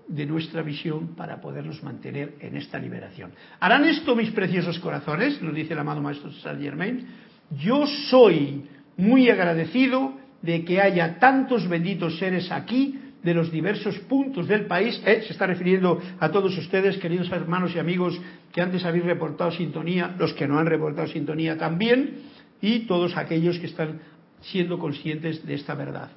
[0.06, 3.32] de nuestra visión para podernos mantener en esta liberación.
[3.58, 5.42] ¿Harán esto mis preciosos corazones?
[5.42, 7.04] Nos dice el amado Maestro Saint Germain.
[7.50, 8.62] Yo soy
[8.98, 15.00] muy agradecido de que haya tantos benditos seres aquí de los diversos puntos del país,
[15.06, 18.20] eh, se está refiriendo a todos ustedes, queridos hermanos y amigos
[18.52, 22.22] que antes habéis reportado sintonía, los que no han reportado sintonía también,
[22.60, 24.00] y todos aquellos que están
[24.40, 26.10] siendo conscientes de esta verdad.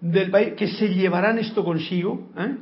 [0.00, 2.56] Del país, que se llevarán esto consigo, ¿eh?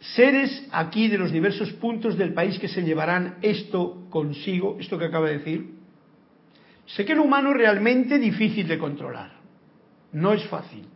[0.00, 5.06] seres aquí de los diversos puntos del país que se llevarán esto consigo, esto que
[5.06, 5.79] acaba de decir.
[6.96, 9.32] Sé que el humano es realmente difícil de controlar.
[10.12, 10.86] No es fácil.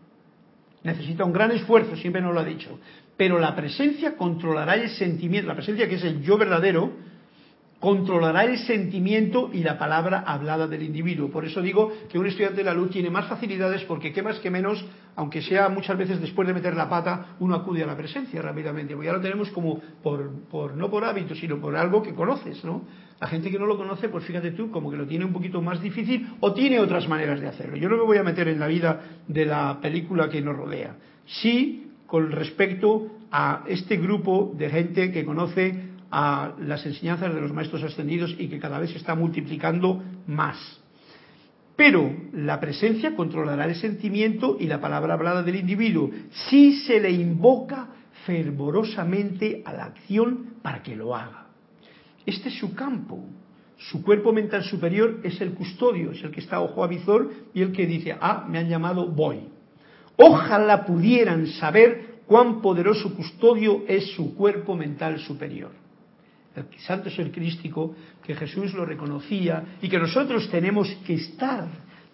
[0.82, 2.78] Necesita un gran esfuerzo, siempre nos lo ha dicho.
[3.16, 6.92] Pero la presencia controlará el sentimiento, la presencia que es el yo verdadero,
[7.78, 11.30] controlará el sentimiento y la palabra hablada del individuo.
[11.30, 14.38] Por eso digo que un estudiante de la luz tiene más facilidades porque qué más
[14.40, 14.84] que menos,
[15.16, 18.94] aunque sea muchas veces después de meter la pata, uno acude a la presencia rápidamente.
[18.94, 22.64] Porque ya lo tenemos como por, por no por hábito, sino por algo que conoces,
[22.64, 22.84] ¿no?
[23.24, 25.62] La gente que no lo conoce, pues fíjate tú, como que lo tiene un poquito
[25.62, 27.74] más difícil o tiene otras maneras de hacerlo.
[27.74, 30.98] Yo no me voy a meter en la vida de la película que nos rodea.
[31.24, 35.74] Sí, con respecto a este grupo de gente que conoce
[36.10, 40.82] a las enseñanzas de los maestros ascendidos y que cada vez se está multiplicando más.
[41.76, 46.10] Pero la presencia controlará el sentimiento y la palabra hablada del individuo
[46.50, 47.88] si se le invoca
[48.26, 51.43] fervorosamente a la acción para que lo haga.
[52.26, 53.24] Este es su campo.
[53.76, 57.62] Su cuerpo mental superior es el custodio, es el que está ojo a visor y
[57.62, 59.40] el que dice, ah, me han llamado, voy.
[60.16, 65.72] Ojalá pudieran saber cuán poderoso custodio es su cuerpo mental superior.
[66.54, 71.66] El santo es el crístico, que Jesús lo reconocía y que nosotros tenemos que estar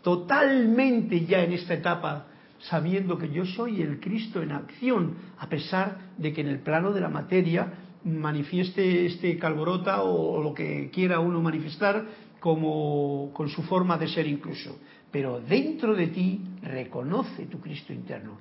[0.02, 2.26] totalmente ya en esta etapa
[2.60, 6.92] sabiendo que yo soy el Cristo en acción, a pesar de que en el plano
[6.92, 7.72] de la materia
[8.04, 12.04] manifieste este calborota o, lo que quiera uno manifestar
[12.38, 14.78] como con su forma de ser incluso.
[15.10, 18.38] Pero dentro de ti reconoce tu Cristo interno.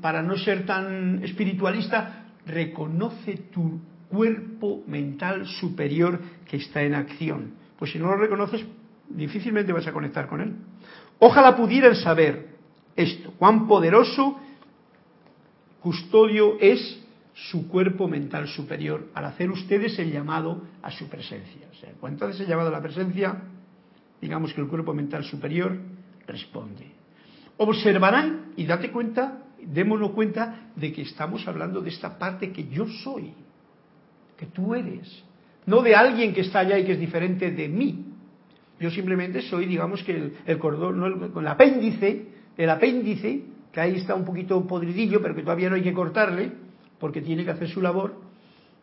[0.00, 7.54] para no ser tan espiritualista, reconoce tu cuerpo mental superior que está en acción.
[7.78, 8.64] Pues si no lo reconoces,
[9.08, 10.54] difícilmente vas a conectar con él.
[11.18, 12.54] Ojalá pudieran saber
[12.96, 14.38] esto, cuán poderoso
[15.80, 17.03] custodio es
[17.34, 21.66] su cuerpo mental superior al hacer ustedes el llamado a su presencia.
[21.70, 23.42] O sea, cuando haces el llamado a la presencia,
[24.20, 25.76] digamos que el cuerpo mental superior
[26.26, 26.92] responde.
[27.56, 32.86] Observarán y date cuenta, démonos cuenta de que estamos hablando de esta parte que yo
[32.86, 33.32] soy,
[34.36, 35.24] que tú eres,
[35.66, 38.06] no de alguien que está allá y que es diferente de mí.
[38.78, 42.26] Yo simplemente soy, digamos que el, cordón, no el, el apéndice,
[42.56, 46.52] el apéndice, que ahí está un poquito podridillo, pero que todavía no hay que cortarle,
[47.04, 48.14] porque tiene que hacer su labor.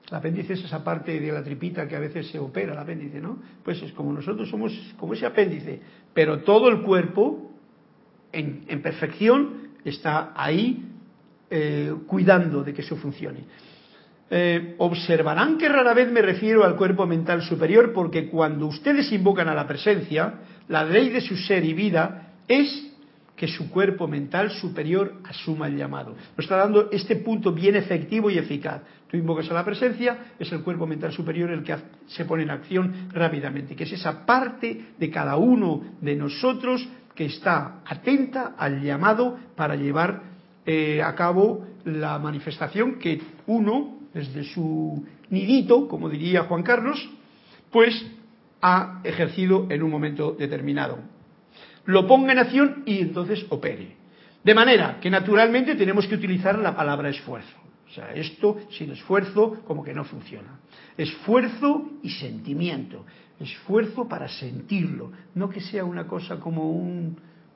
[0.08, 3.20] El apéndice es esa parte de la tripita que a veces se opera, el apéndice,
[3.20, 3.40] ¿no?
[3.64, 5.82] Pues es como nosotros somos como ese apéndice,
[6.14, 7.52] pero todo el cuerpo,
[8.32, 10.86] en, perfección, está ahí
[11.50, 13.40] eh, cuidando de que eso funcione.
[14.30, 19.48] Eh, observarán que rara vez me refiero al cuerpo mental superior porque cuando ustedes invocan
[19.48, 22.91] a la presencia, la ley de su ser y vida es
[23.42, 26.12] que su cuerpo mental superior asuma el llamado.
[26.12, 28.84] Nos está dando este punto bien efectivo y eficaz.
[29.10, 31.76] Tú invocas a la presencia, es el cuerpo mental superior el que
[32.06, 37.26] se pone en acción rápidamente, que es esa parte de cada uno de nosotros que
[37.26, 40.22] está atenta al llamado para llevar
[40.64, 47.10] eh, a cabo la manifestación que uno, desde su nidito, como diría Juan Carlos,
[47.72, 48.06] pues
[48.62, 51.00] ha ejercido en un momento determinado
[51.86, 53.96] lo ponga en acción y entonces opere.
[54.44, 57.58] De manera que naturalmente tenemos que utilizar la palabra esfuerzo.
[57.88, 60.60] O sea, esto sin esfuerzo como que no funciona.
[60.98, 63.06] Esfuerzo y sentimiento.
[63.40, 65.12] Esfuerzo para sentirlo.
[65.36, 66.72] No que sea una cosa como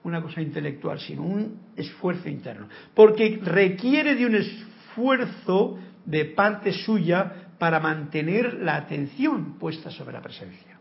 [0.03, 2.67] una cosa intelectual, sino un esfuerzo interno.
[2.93, 10.21] Porque requiere de un esfuerzo de parte suya para mantener la atención puesta sobre la
[10.21, 10.74] presencia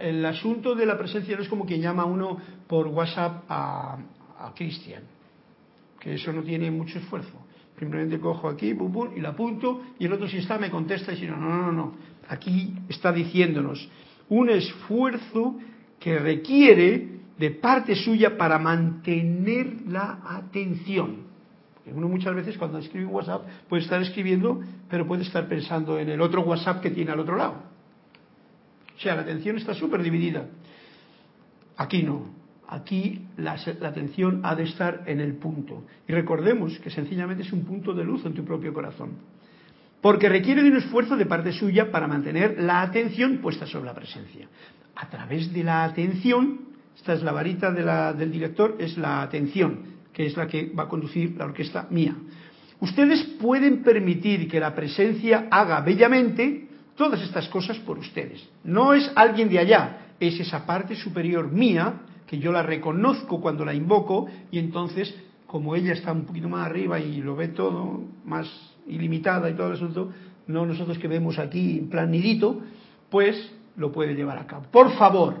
[0.00, 3.98] el asunto de la presencia no es como quien llama uno por WhatsApp a,
[4.38, 5.02] a Cristian,
[5.98, 7.46] que eso no tiene mucho esfuerzo.
[7.78, 8.76] Simplemente cojo aquí,
[9.16, 11.72] y la apunto, y el otro si está me contesta y si no, no, no,
[11.72, 11.94] no.
[12.28, 13.88] Aquí está diciéndonos
[14.28, 15.56] un esfuerzo
[15.98, 21.24] que requiere de parte suya para mantener la atención.
[21.86, 26.20] uno muchas veces cuando escribe WhatsApp puede estar escribiendo, pero puede estar pensando en el
[26.20, 27.69] otro WhatsApp que tiene al otro lado.
[29.00, 30.44] O sea, la atención está súper dividida.
[31.78, 32.34] Aquí no.
[32.68, 35.86] Aquí la, atención ha de estar en el punto.
[36.06, 39.12] Y recordemos que sencillamente es un punto de luz en tu propio corazón.
[40.02, 43.94] Porque requiere de un esfuerzo de parte suya para mantener la atención puesta sobre la
[43.94, 44.48] presencia.
[44.96, 46.60] A través de la atención,
[46.94, 49.78] esta es la varita del director, es la atención,
[50.12, 52.14] que es la que va a conducir la orquesta mía.
[52.80, 56.68] Ustedes pueden permitir que la presencia haga bellamente
[57.00, 58.46] todas estas cosas por ustedes.
[58.62, 63.64] No es alguien de allá, es esa parte superior mía que yo la reconozco cuando
[63.64, 65.14] la invoco y entonces
[65.46, 68.46] como ella está un poquito más arriba y lo ve todo más
[68.86, 70.10] ilimitada y todo el asunto,
[70.46, 72.60] no nosotros que vemos aquí en plan nidito,
[73.08, 74.66] pues lo puede llevar a cabo.
[74.70, 75.36] Por favor,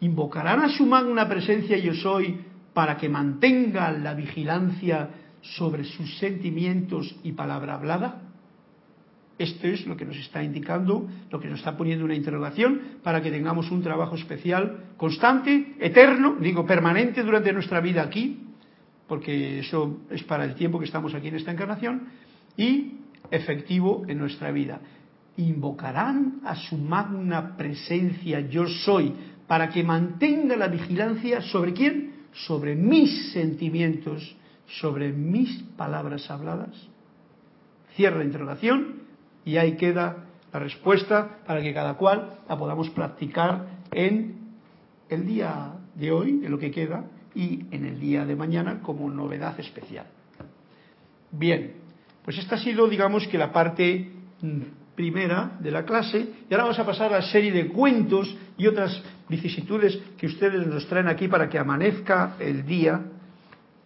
[0.00, 2.40] invocarán a su magna presencia yo soy
[2.74, 8.25] para que mantenga la vigilancia sobre sus sentimientos y palabra hablada.
[9.38, 13.20] Esto es lo que nos está indicando, lo que nos está poniendo una interrogación para
[13.20, 18.40] que tengamos un trabajo especial, constante, eterno, digo permanente durante nuestra vida aquí,
[19.06, 22.08] porque eso es para el tiempo que estamos aquí en esta encarnación,
[22.56, 22.94] y
[23.30, 24.80] efectivo en nuestra vida.
[25.36, 29.12] Invocarán a su magna presencia yo soy
[29.46, 32.12] para que mantenga la vigilancia sobre quién?
[32.32, 34.34] Sobre mis sentimientos,
[34.66, 36.74] sobre mis palabras habladas.
[37.94, 39.05] Cierra la interrogación
[39.46, 44.34] y ahí queda la respuesta para que cada cual la podamos practicar en
[45.08, 49.08] el día de hoy, en lo que queda, y en el día de mañana como
[49.08, 50.06] novedad especial.
[51.30, 51.74] Bien,
[52.24, 54.60] pues esta ha sido, digamos que la parte mm,
[54.96, 58.66] primera de la clase y ahora vamos a pasar a la serie de cuentos y
[58.66, 63.00] otras vicisitudes que ustedes nos traen aquí para que amanezca el día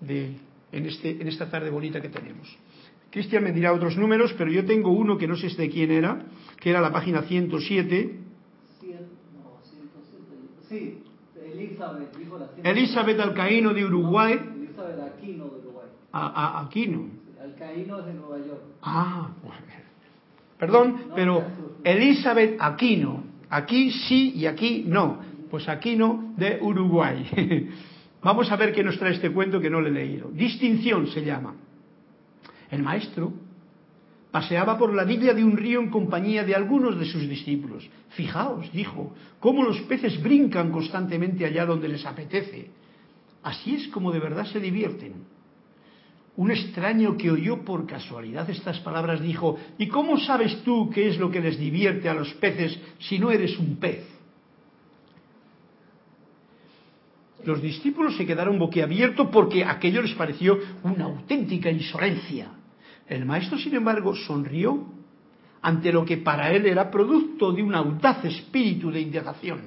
[0.00, 0.36] de,
[0.72, 2.56] en, este, en esta tarde bonita que tenemos.
[3.11, 6.26] Cristian me dirá otros números, pero yo tengo uno que no sé de quién era,
[6.61, 8.18] que era la página 107.
[10.68, 11.02] Sí,
[11.52, 14.34] Elizabeth, dijo la Elizabeth Alcaíno de Uruguay.
[14.34, 15.86] Elizabeth Aquino de Uruguay.
[16.12, 17.08] A, a, Aquino.
[17.42, 18.62] Alcaíno es de Nueva York.
[18.80, 19.30] Ah,
[20.56, 21.42] perdón, pero
[21.82, 23.24] Elizabeth Aquino.
[23.48, 25.18] Aquí sí y aquí no.
[25.50, 27.68] Pues Aquino de Uruguay.
[28.22, 30.30] Vamos a ver qué nos trae este cuento que no le he leído.
[30.30, 31.56] Distinción se llama.
[32.70, 33.32] El maestro
[34.30, 37.88] paseaba por la orilla de un río en compañía de algunos de sus discípulos.
[38.10, 42.70] Fijaos, dijo, cómo los peces brincan constantemente allá donde les apetece.
[43.42, 45.24] Así es como de verdad se divierten.
[46.36, 51.18] Un extraño que oyó por casualidad estas palabras dijo, ¿y cómo sabes tú qué es
[51.18, 54.06] lo que les divierte a los peces si no eres un pez?
[57.44, 62.50] Los discípulos se quedaron boquiabiertos porque aquello les pareció una auténtica insolencia.
[63.11, 64.86] El maestro, sin embargo, sonrió
[65.62, 69.61] ante lo que para él era producto de un audaz espíritu de indagación.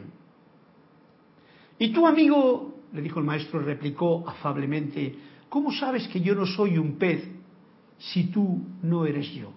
[1.77, 5.13] Y tu amigo, le dijo el maestro, replicó afablemente,
[5.49, 7.27] ¿cómo sabes que yo no soy un pez
[7.97, 9.51] si tú no eres yo?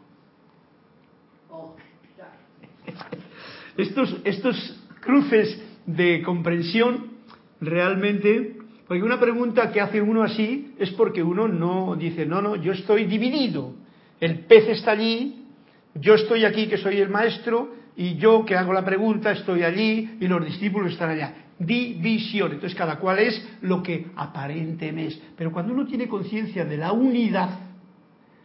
[3.77, 7.13] estos, estos cruces de comprensión
[7.61, 8.56] realmente
[8.87, 12.73] porque una pregunta que hace uno así es porque uno no dice, no, no, yo
[12.73, 13.75] estoy dividido.
[14.21, 15.45] El pez está allí,
[15.95, 20.17] yo estoy aquí que soy el maestro y yo que hago la pregunta estoy allí
[20.21, 21.35] y los discípulos están allá.
[21.59, 22.53] División.
[22.53, 25.23] Entonces cada cual es lo que aparentemente es.
[25.37, 27.59] Pero cuando uno tiene conciencia de la unidad,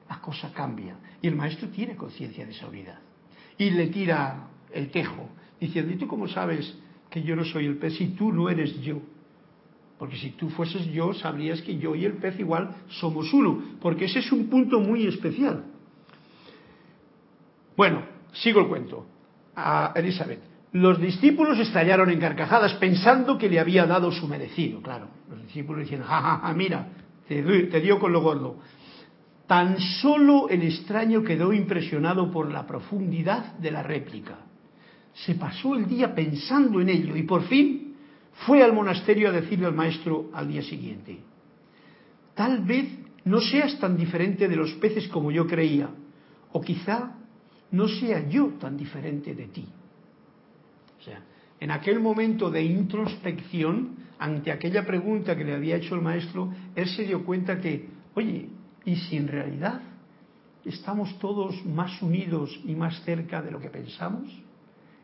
[0.10, 0.96] la cosa cambia.
[1.22, 3.00] Y el maestro tiene conciencia de esa unidad.
[3.60, 5.30] Y le tira el quejo,
[5.60, 6.74] diciendo, ¿y tú cómo sabes
[7.12, 9.02] que yo no soy el pez si tú no eres yo?
[10.02, 14.06] Porque si tú fueses yo, sabrías que yo y el pez igual somos uno, porque
[14.06, 15.64] ese es un punto muy especial.
[17.78, 18.02] Bueno,
[18.34, 19.06] sigo el cuento.
[19.56, 20.40] A Elizabeth.
[20.72, 25.08] Los discípulos estallaron en carcajadas pensando que le había dado su merecido, claro.
[25.30, 26.88] Los discípulos decían, ja, mira,
[27.28, 28.56] te, te dio con lo gordo.
[29.46, 34.40] Tan solo el extraño quedó impresionado por la profundidad de la réplica.
[35.14, 37.81] Se pasó el día pensando en ello y por fin
[38.46, 41.20] fue al monasterio a decirle al maestro al día siguiente,
[42.34, 42.88] tal vez
[43.26, 45.90] no seas tan diferente de los peces como yo creía,
[46.52, 47.16] o quizá
[47.72, 49.66] no sea yo tan diferente de ti.
[51.00, 51.22] O sea,
[51.60, 56.88] en aquel momento de introspección, ante aquella pregunta que le había hecho el maestro, él
[56.88, 58.50] se dio cuenta que, oye,
[58.86, 59.82] ¿y si en realidad
[60.66, 64.32] estamos todos más unidos y más cerca de lo que pensamos?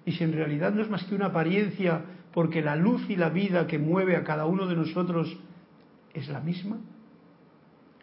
[0.08, 2.02] ¿Y si en realidad no es más que una apariencia
[2.34, 5.38] porque la luz y la vida que mueve a cada uno de nosotros
[6.14, 6.78] es la misma,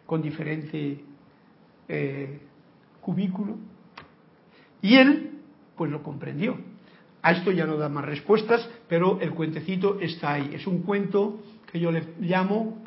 [0.05, 1.03] con diferente
[1.87, 2.39] eh,
[3.01, 3.57] cubículo.
[4.83, 5.31] Y él,
[5.75, 6.59] pues lo comprendió.
[7.23, 10.51] A esto ya no da más respuestas, pero el cuentecito está ahí.
[10.53, 11.39] Es un cuento
[11.71, 12.83] que yo le llamo,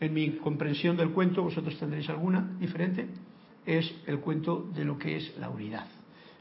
[0.00, 3.06] en mi comprensión del cuento, vosotros tendréis alguna diferente,
[3.64, 5.86] es el cuento de lo que es la unidad.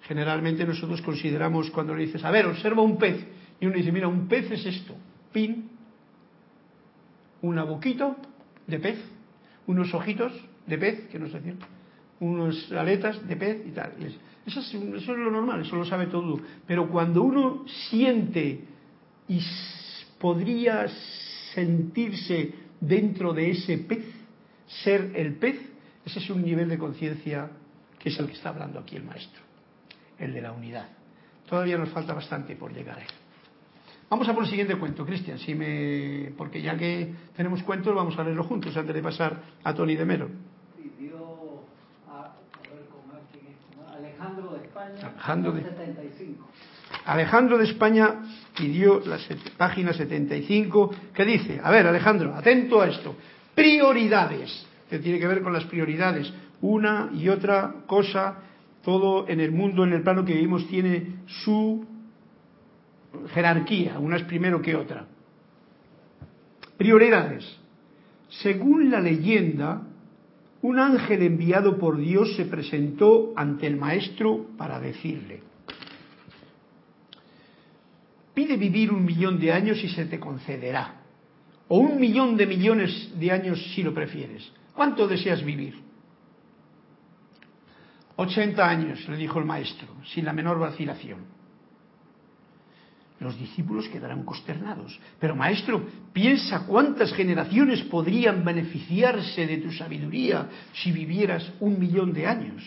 [0.07, 3.25] Generalmente nosotros consideramos cuando le dices, a ver, observa un pez,
[3.59, 4.95] y uno dice, mira, un pez es esto,
[5.31, 5.69] pin,
[7.41, 8.15] una boquita
[8.67, 8.99] de pez,
[9.67, 10.33] unos ojitos
[10.67, 11.55] de pez, que no sé decir,
[12.19, 13.93] unas aletas de pez y tal.
[14.45, 16.39] Eso es, eso es lo normal, eso lo sabe todo.
[16.67, 18.61] Pero cuando uno siente
[19.27, 19.39] y
[20.19, 20.87] podría
[21.53, 24.05] sentirse dentro de ese pez,
[24.83, 25.59] ser el pez,
[26.05, 27.49] ese es un nivel de conciencia
[27.99, 29.41] que es el que está hablando aquí el maestro,
[30.19, 30.87] el de la unidad.
[31.47, 33.07] Todavía nos falta bastante por llegar a él.
[34.09, 36.31] Vamos a por el siguiente cuento, Cristian, si me...
[36.37, 40.05] porque ya que tenemos cuentos vamos a leerlo juntos antes de pasar a Tony de
[40.05, 40.29] Mero.
[44.25, 46.49] Alejandro de España, Alejandro de, 75.
[47.05, 48.15] Alejandro de España
[48.55, 49.17] pidió la
[49.57, 53.15] página 75 que dice, a ver Alejandro, atento a esto,
[53.53, 58.35] prioridades, que tiene que ver con las prioridades, una y otra cosa,
[58.85, 61.83] todo en el mundo, en el plano que vivimos tiene su
[63.33, 65.07] jerarquía, una es primero que otra.
[66.77, 67.43] Prioridades.
[68.29, 69.81] Según la leyenda,
[70.61, 75.41] un ángel enviado por Dios se presentó ante el maestro para decirle,
[78.35, 81.01] pide vivir un millón de años y se te concederá,
[81.69, 84.51] o un millón de millones de años si lo prefieres.
[84.75, 85.84] ¿Cuánto deseas vivir?
[88.15, 91.19] 80 años, le dijo el maestro, sin la menor vacilación.
[93.19, 94.99] Los discípulos quedarán consternados.
[95.19, 102.27] Pero maestro, piensa cuántas generaciones podrían beneficiarse de tu sabiduría si vivieras un millón de
[102.27, 102.63] años.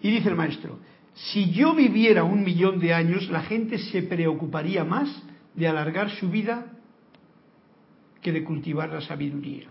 [0.00, 0.78] Y dice el maestro,
[1.14, 5.22] si yo viviera un millón de años, la gente se preocuparía más
[5.54, 6.66] de alargar su vida
[8.20, 9.68] que de cultivar la sabiduría.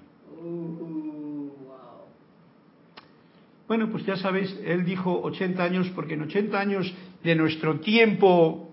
[3.68, 6.94] Bueno, pues ya sabéis, él dijo 80 años porque en 80 años
[7.24, 8.70] de nuestro tiempo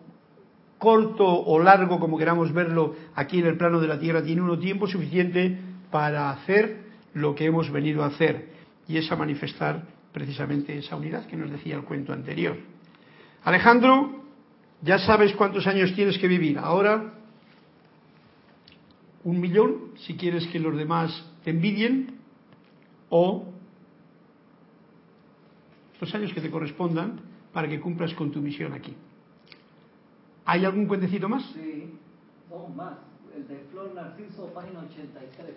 [0.78, 4.58] corto o largo, como queramos verlo aquí en el plano de la Tierra, tiene uno
[4.58, 5.58] tiempo suficiente
[5.90, 6.84] para hacer
[7.14, 8.48] lo que hemos venido a hacer
[8.88, 12.56] y es a manifestar precisamente esa unidad que nos decía el cuento anterior.
[13.44, 14.24] Alejandro,
[14.82, 16.58] ya sabes cuántos años tienes que vivir.
[16.58, 17.14] Ahora,
[19.22, 22.16] un millón, si quieres que los demás te envidien,
[23.10, 23.49] o
[26.00, 27.20] los años que te correspondan
[27.52, 28.94] para que cumplas con tu misión aquí.
[30.46, 31.44] ¿Hay algún cuentecito más?
[31.52, 31.92] Sí,
[32.48, 32.94] dos más.
[33.36, 35.54] El de Flor Narciso, página 83.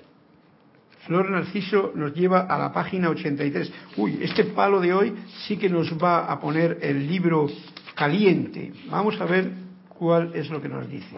[1.06, 3.72] Flor Narciso nos lleva a la página 83.
[3.98, 5.14] Uy, este palo de hoy
[5.48, 7.48] sí que nos va a poner el libro
[7.96, 8.72] caliente.
[8.89, 9.52] Vamos a ver
[9.89, 11.18] cuál es lo que nos dice.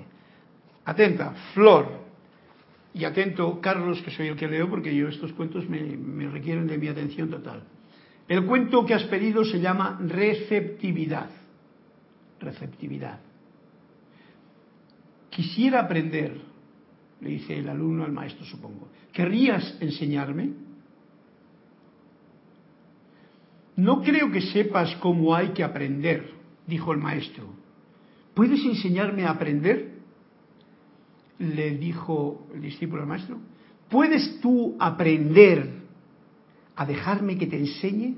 [0.85, 2.05] Atenta, Flor.
[2.93, 6.65] Y atento, Carlos, que soy el que leo, porque yo estos cuentos me, me requieren
[6.65, 7.63] de mi atención total.
[8.27, 11.29] El cuento que has pedido se llama receptividad.
[12.39, 13.19] Receptividad.
[15.29, 16.41] Quisiera aprender,
[17.21, 18.87] le dice el alumno al maestro, supongo.
[19.11, 20.53] ¿Querrías enseñarme?
[23.75, 26.31] No creo que sepas cómo hay que aprender,
[26.65, 27.45] dijo el maestro.
[28.33, 29.95] ¿Puedes enseñarme a aprender?
[31.39, 33.37] Le dijo el discípulo al maestro.
[33.89, 35.84] ¿Puedes tú aprender
[36.75, 38.15] a dejarme que te enseñe?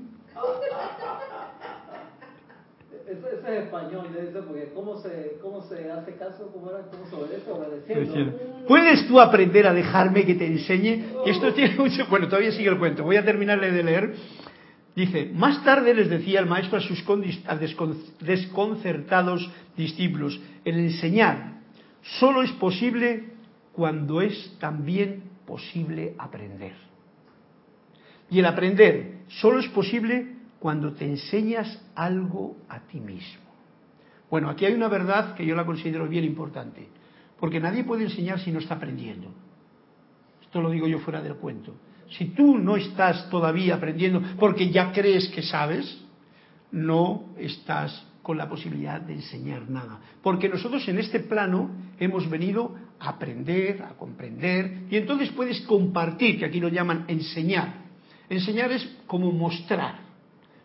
[3.08, 4.06] Ese, ese es español,
[4.46, 6.50] porque ¿cómo se, cómo se hace caso?
[6.52, 6.82] ¿Cómo, era?
[6.90, 7.50] ¿Cómo se obedece?
[7.50, 8.38] Obedeciendo.
[8.66, 11.04] ¿Puedes tú aprender a dejarme que te enseñe?
[11.24, 12.06] Y esto tiene mucho...
[12.10, 13.04] Bueno, todavía sigue el cuento.
[13.04, 14.14] Voy a terminarle de leer.
[14.94, 17.04] Dice, más tarde les decía el maestro a sus
[17.46, 17.56] a
[18.20, 21.58] desconcertados discípulos, el enseñar
[22.18, 23.28] solo es posible
[23.72, 26.87] cuando es también posible aprender.
[28.30, 33.48] Y el aprender solo es posible cuando te enseñas algo a ti mismo.
[34.30, 36.88] Bueno, aquí hay una verdad que yo la considero bien importante,
[37.40, 39.28] porque nadie puede enseñar si no está aprendiendo.
[40.42, 41.74] Esto lo digo yo fuera del cuento.
[42.10, 46.02] Si tú no estás todavía aprendiendo porque ya crees que sabes,
[46.70, 50.00] no estás con la posibilidad de enseñar nada.
[50.22, 56.38] Porque nosotros en este plano hemos venido a aprender, a comprender, y entonces puedes compartir,
[56.38, 57.87] que aquí lo llaman enseñar.
[58.30, 60.00] Enseñar es como mostrar,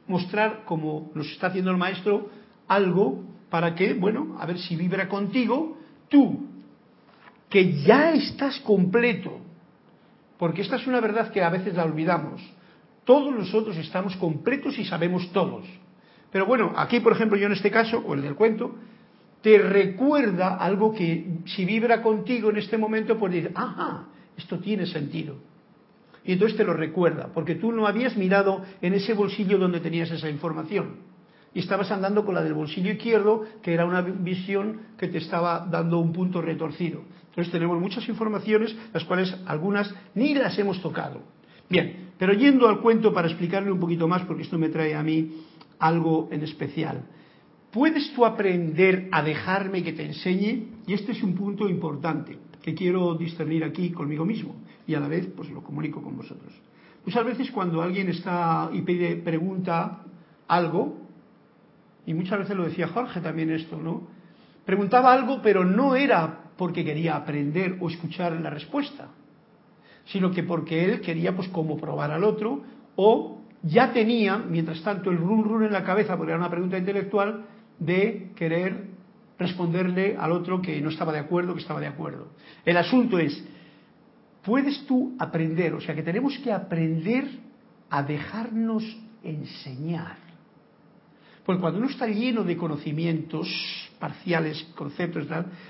[0.07, 2.29] mostrar como nos está haciendo el maestro
[2.67, 5.77] algo para que, bueno, a ver si vibra contigo,
[6.09, 6.47] tú,
[7.49, 9.39] que ya estás completo,
[10.37, 12.41] porque esta es una verdad que a veces la olvidamos.
[13.05, 15.65] Todos nosotros estamos completos y sabemos todos.
[16.31, 18.75] Pero bueno, aquí por ejemplo yo en este caso, o el del cuento,
[19.41, 24.05] te recuerda algo que si vibra contigo en este momento, pues dices, ajá,
[24.35, 25.35] esto tiene sentido.
[26.25, 30.09] Y entonces te lo recuerda, porque tú no habías mirado en ese bolsillo donde tenías
[30.11, 30.95] esa información.
[31.53, 35.67] Y estabas andando con la del bolsillo izquierdo, que era una visión que te estaba
[35.69, 37.01] dando un punto retorcido.
[37.29, 41.21] Entonces tenemos muchas informaciones, las cuales algunas ni las hemos tocado.
[41.69, 45.03] Bien, pero yendo al cuento para explicarle un poquito más, porque esto me trae a
[45.03, 45.31] mí
[45.79, 47.03] algo en especial.
[47.71, 50.67] ¿Puedes tú aprender a dejarme que te enseñe?
[50.87, 54.55] Y este es un punto importante que quiero discernir aquí conmigo mismo
[54.87, 56.53] y a la vez pues lo comunico con vosotros.
[57.05, 60.03] Muchas veces cuando alguien está y pide, pregunta
[60.47, 60.97] algo,
[62.05, 64.07] y muchas veces lo decía Jorge también esto, ¿no?
[64.65, 69.09] Preguntaba algo, pero no era porque quería aprender o escuchar la respuesta,
[70.05, 72.61] sino que porque él quería pues como probar al otro
[72.95, 76.77] o ya tenía, mientras tanto, el run run en la cabeza, porque era una pregunta
[76.77, 77.45] intelectual,
[77.79, 78.92] de querer
[79.37, 82.29] responderle al otro que no estaba de acuerdo, que estaba de acuerdo.
[82.65, 83.43] El asunto es,
[84.43, 85.73] ¿puedes tú aprender?
[85.73, 87.27] O sea, que tenemos que aprender
[87.89, 88.83] a dejarnos
[89.23, 90.17] enseñar.
[91.45, 93.47] Porque cuando uno está lleno de conocimientos
[93.99, 95.27] parciales, conceptos,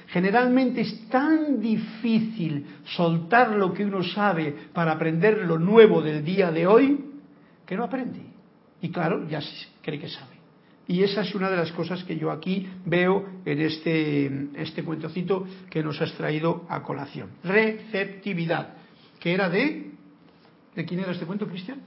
[0.07, 6.51] generalmente es tan difícil soltar lo que uno sabe para aprender lo nuevo del día
[6.51, 7.03] de hoy,
[7.65, 8.21] que no aprende.
[8.81, 9.39] Y claro, ya
[9.81, 10.32] cree que sabe.
[10.87, 15.45] Y esa es una de las cosas que yo aquí veo en este, este cuentocito
[15.69, 17.29] que nos has traído a colación.
[17.43, 18.75] Receptividad,
[19.19, 19.91] que era de...
[20.75, 21.81] ¿De quién era este cuento, Cristian?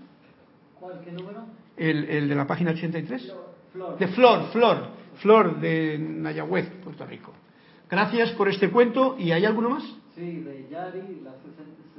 [0.78, 1.00] ¿Cuál?
[1.04, 1.44] ¿Qué número?
[1.76, 3.34] El, el de la página 83.
[3.72, 3.98] Flor.
[3.98, 7.32] De Flor, Flor, Flor de Nayagüez, Puerto Rico.
[7.90, 9.16] Gracias por este cuento.
[9.18, 9.82] ¿Y hay alguno más?
[10.14, 11.34] Sí, de Yari, la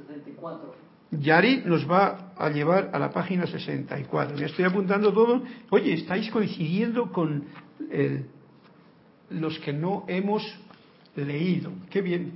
[0.06, 0.87] 64.
[1.10, 4.36] Yari nos va a llevar a la página 64.
[4.36, 5.42] Me estoy apuntando todo.
[5.70, 7.44] Oye, estáis coincidiendo con
[9.30, 10.42] los que no hemos
[11.16, 11.72] leído.
[11.90, 12.32] Qué bien.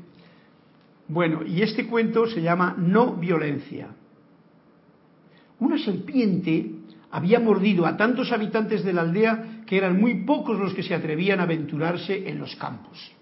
[1.09, 3.89] Bueno, y este cuento se llama No violencia.
[5.59, 6.71] Una serpiente
[7.11, 10.95] había mordido a tantos habitantes de la aldea que eran muy pocos los que se
[10.95, 13.13] atrevían a aventurarse en los campos.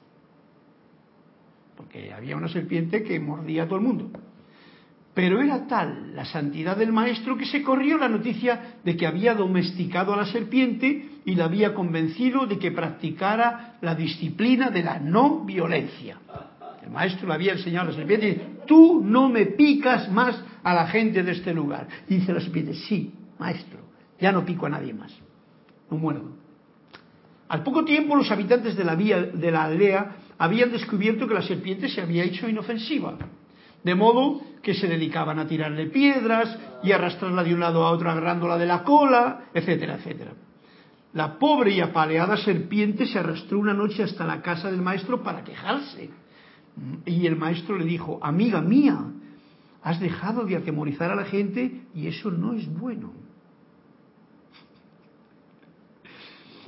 [1.77, 4.11] Porque había una serpiente que mordía a todo el mundo.
[5.21, 9.35] Pero era tal la santidad del maestro que se corrió la noticia de que había
[9.35, 14.99] domesticado a la serpiente y la había convencido de que practicara la disciplina de la
[14.99, 16.17] no violencia.
[16.83, 20.87] El maestro le había enseñado a la serpiente, tú no me picas más a la
[20.87, 21.87] gente de este lugar.
[22.09, 23.81] Dice la serpiente, sí, maestro,
[24.19, 25.13] ya no pico a nadie más,
[25.91, 26.31] no muerdo.
[27.47, 31.43] Al poco tiempo los habitantes de la, vía, de la aldea habían descubierto que la
[31.43, 33.19] serpiente se había hecho inofensiva,
[33.83, 38.11] de modo que se dedicaban a tirarle piedras y arrastrarla de un lado a otro
[38.11, 40.33] agarrándola de la cola, etcétera, etcétera.
[41.13, 45.43] La pobre y apaleada serpiente se arrastró una noche hasta la casa del maestro para
[45.43, 46.11] quejarse.
[47.05, 48.97] Y el maestro le dijo, amiga mía,
[49.83, 53.13] has dejado de atemorizar a la gente y eso no es bueno.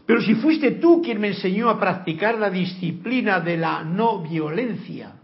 [0.07, 5.15] Pero si fuiste tú quien me enseñó a practicar la disciplina de la no violencia,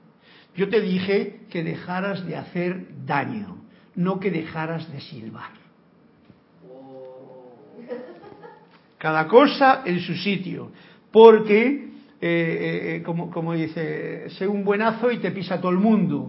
[0.59, 3.59] yo te dije que dejaras de hacer daño,
[3.95, 5.53] no que dejaras de silbar.
[8.99, 10.73] Cada cosa en su sitio,
[11.13, 11.91] porque,
[12.21, 16.29] eh, eh, como, como dice, sé un buenazo y te pisa todo el mundo.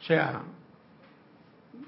[0.00, 0.42] O sea,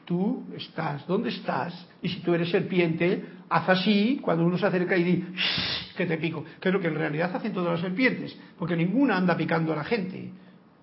[0.04, 4.96] tú estás donde estás y si tú eres serpiente, haz así cuando uno se acerca
[4.96, 7.80] y di "Shh", que te pico, que es lo que en realidad hacen todas las
[7.80, 10.30] serpientes, porque ninguna anda picando a la gente.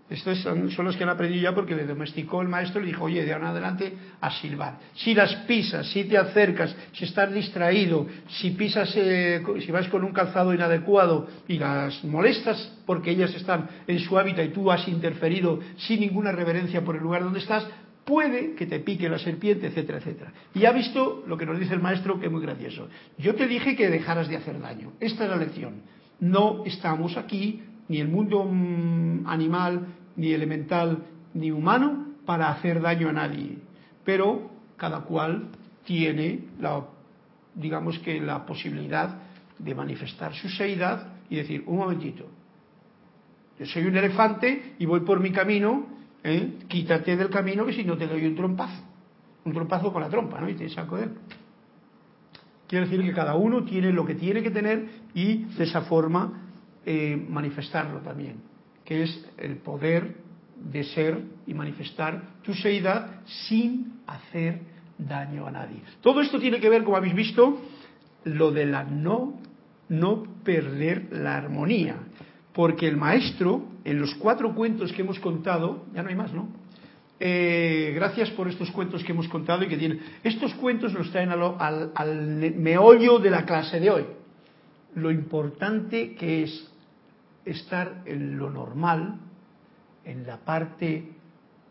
[0.08, 3.06] Estos son, los que han aprendido ya porque le domesticó el maestro y le dijo,
[3.06, 4.78] oye, de ahora en adelante a silbar.
[4.93, 10.03] Si las pisas, si te acercas, si estás distraído, si pisas, eh, si vas con
[10.03, 14.88] un calzado inadecuado y las molestas porque ellas están en su hábitat y tú has
[14.88, 17.66] interferido sin ninguna reverencia por el lugar donde estás,
[18.06, 20.32] puede que te pique la serpiente, etcétera, etcétera.
[20.53, 22.88] Y ha visto lo que nos dice el maestro, que es muy gracioso.
[23.18, 24.93] Yo te dije que dejaras de hacer daño.
[24.99, 25.82] Esta es la lección.
[26.20, 33.09] No estamos aquí, ni el mundo mm, animal, ni elemental, ni humano, para hacer daño
[33.09, 33.57] a nadie.
[34.03, 35.49] Pero cada cual
[35.86, 36.86] tiene la,
[37.53, 39.21] digamos que la posibilidad
[39.57, 42.25] de manifestar su seidad y decir, un momentito,
[43.57, 45.86] yo soy un elefante y voy por mi camino,
[46.23, 46.57] ¿eh?
[46.67, 48.83] quítate del camino que si no te doy un trompazo.
[49.45, 50.49] Un trompazo con la trompa, ¿no?
[50.49, 51.11] Y te saco de él.
[52.67, 56.41] Quiere decir que cada uno tiene lo que tiene que tener y de esa forma
[56.86, 58.36] eh, manifestarlo también,
[58.83, 60.15] que es el poder
[60.55, 64.59] de ser y manifestar tu seidad sin hacer
[64.97, 65.81] daño a nadie.
[66.01, 67.61] Todo esto tiene que ver, como habéis visto,
[68.23, 69.39] lo de la no,
[69.89, 71.95] no perder la armonía.
[72.53, 76.47] Porque el maestro, en los cuatro cuentos que hemos contado, ya no hay más, ¿no?
[77.19, 80.01] Eh, gracias por estos cuentos que hemos contado y que tienen.
[80.23, 84.03] Estos cuentos nos traen al, al, al meollo de la clase de hoy.
[84.95, 86.71] Lo importante que es
[87.45, 89.19] estar en lo normal,
[90.03, 91.11] en la parte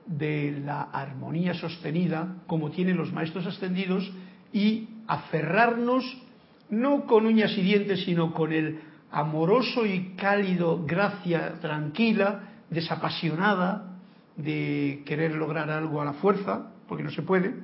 [0.07, 4.11] de la armonía sostenida, como tienen los maestros ascendidos,
[4.53, 6.05] y aferrarnos
[6.71, 13.91] no con uñas y dientes, sino con el amoroso y cálido gracia tranquila, desapasionada,
[14.37, 17.55] de querer lograr algo a la fuerza, porque no se puede,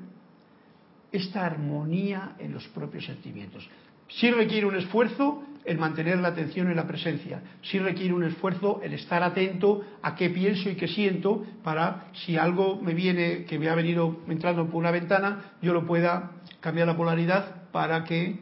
[1.12, 3.68] esta armonía en los propios sentimientos.
[4.08, 8.80] Sí requiere un esfuerzo el mantener la atención en la presencia, sí requiere un esfuerzo
[8.82, 13.58] el estar atento a qué pienso y qué siento para si algo me viene, que
[13.58, 18.40] me ha venido entrando por una ventana, yo lo pueda cambiar la polaridad para que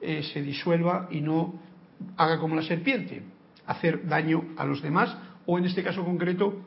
[0.00, 1.60] eh, se disuelva y no
[2.16, 3.22] haga como la serpiente,
[3.66, 6.62] hacer daño a los demás o en este caso concreto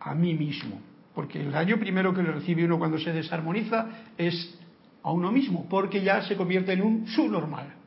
[0.00, 0.80] a mí mismo.
[1.14, 3.86] Porque el daño primero que le recibe uno cuando se desarmoniza
[4.16, 4.58] es
[5.02, 7.81] a uno mismo, porque ya se convierte en un subnormal.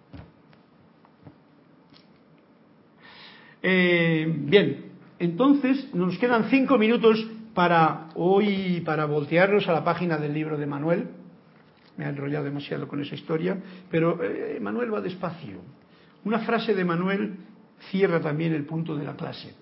[3.67, 10.35] Eh, bien, entonces nos quedan cinco minutos para hoy, para voltearnos a la página del
[10.35, 11.07] libro de Manuel.
[11.97, 13.57] Me ha enrollado demasiado con esa historia,
[13.89, 15.61] pero eh, Manuel va despacio.
[16.25, 17.37] Una frase de Manuel
[17.89, 19.55] cierra también el punto de la clase.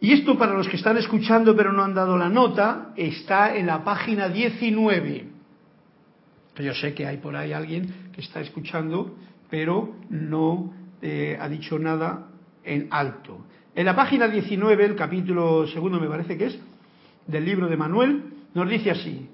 [0.00, 3.66] Y esto para los que están escuchando pero no han dado la nota, está en
[3.66, 5.26] la página 19.
[6.56, 9.18] Yo sé que hay por ahí alguien que está escuchando,
[9.50, 12.28] pero no eh, ha dicho nada
[12.64, 13.44] en alto.
[13.74, 16.58] En la página 19, el capítulo segundo me parece que es,
[17.26, 18.22] del libro de Manuel,
[18.54, 19.28] nos dice así,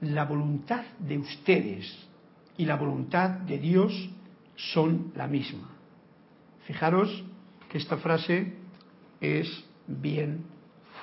[0.00, 2.08] la voluntad de ustedes
[2.56, 4.10] y la voluntad de Dios
[4.56, 5.70] son la misma.
[6.66, 7.24] Fijaros
[7.70, 8.54] que esta frase
[9.20, 10.44] es bien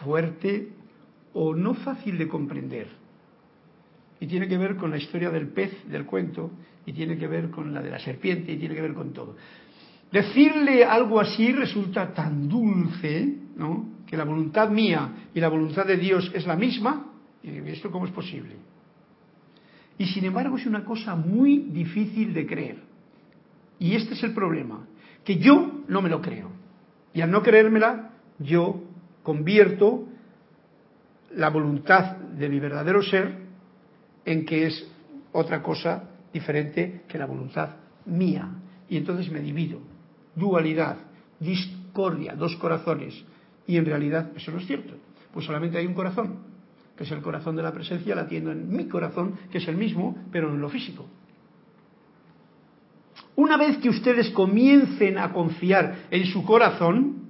[0.03, 0.69] fuerte
[1.33, 2.87] o no fácil de comprender.
[4.19, 6.51] Y tiene que ver con la historia del pez del cuento,
[6.85, 9.35] y tiene que ver con la de la serpiente, y tiene que ver con todo.
[10.15, 13.97] Decirle algo así resulta tan dulce, ¿no?
[14.07, 17.11] Que la voluntad mía y la voluntad de Dios es la misma.
[17.43, 18.55] ¿Y esto cómo es posible?
[19.97, 22.77] Y sin embargo es una cosa muy difícil de creer.
[23.77, 24.87] Y este es el problema,
[25.25, 26.49] que yo no me lo creo.
[27.13, 28.85] Y al no creérmela, yo
[29.21, 30.07] convierto
[31.35, 33.37] la voluntad de mi verdadero ser
[34.23, 34.89] en que es
[35.33, 37.71] otra cosa diferente que la voluntad
[38.05, 38.49] mía.
[38.87, 39.94] Y entonces me divido.
[40.35, 40.97] Dualidad,
[41.39, 43.23] discordia, dos corazones.
[43.67, 44.93] Y en realidad eso no es cierto.
[45.33, 46.37] Pues solamente hay un corazón,
[46.95, 50.15] que es el corazón de la presencia, latiendo en mi corazón, que es el mismo,
[50.31, 51.05] pero en lo físico.
[53.35, 57.25] Una vez que ustedes comiencen a confiar en su corazón,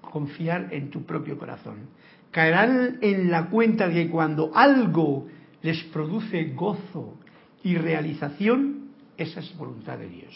[0.00, 1.88] confiar en tu propio corazón,
[2.30, 5.28] caerán en la cuenta de que cuando algo
[5.62, 7.14] les produce gozo
[7.62, 10.34] y realización, esa es voluntad de Dios,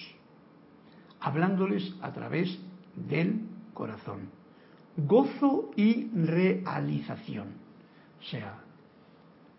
[1.20, 2.58] hablándoles a través
[2.94, 3.40] del
[3.74, 4.30] corazón.
[4.96, 7.48] Gozo y realización.
[8.20, 8.58] O sea,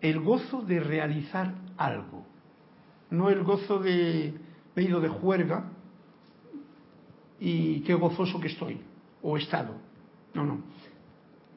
[0.00, 2.26] el gozo de realizar algo,
[3.10, 4.34] no el gozo de
[4.76, 5.64] he ido de juerga
[7.38, 8.80] y qué gozoso que estoy,
[9.22, 9.74] o estado.
[10.34, 10.58] No, no.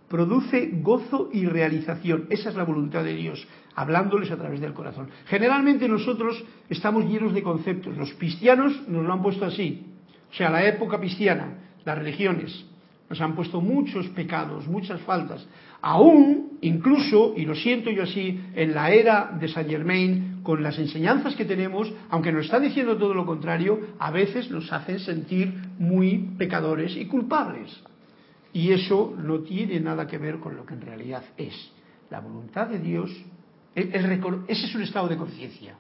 [0.08, 2.28] Produce gozo y realización.
[2.30, 3.46] Esa es la voluntad de Dios,
[3.76, 5.10] hablándoles a través del corazón.
[5.26, 7.98] Generalmente nosotros estamos llenos de conceptos.
[7.98, 9.93] Los cristianos nos lo han puesto así.
[10.34, 12.66] O sea, la época cristiana, las religiones,
[13.08, 15.46] nos han puesto muchos pecados, muchas faltas.
[15.80, 20.80] Aún, incluso, y lo siento yo así, en la era de Saint Germain, con las
[20.80, 25.54] enseñanzas que tenemos, aunque nos está diciendo todo lo contrario, a veces nos hacen sentir
[25.78, 27.70] muy pecadores y culpables.
[28.54, 31.72] Y eso no tiene nada que ver con lo que en realidad es.
[32.10, 33.12] La voluntad de Dios,
[33.76, 35.76] ese es un estado de conciencia.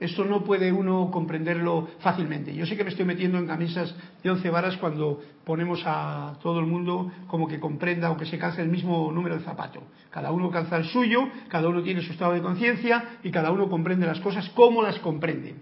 [0.00, 2.54] Esto no puede uno comprenderlo fácilmente.
[2.54, 6.60] Yo sé que me estoy metiendo en camisas de once varas cuando ponemos a todo
[6.60, 9.82] el mundo como que comprenda o que se calce el mismo número de zapato.
[10.10, 13.68] Cada uno calza el suyo, cada uno tiene su estado de conciencia y cada uno
[13.68, 15.56] comprende las cosas como las comprende.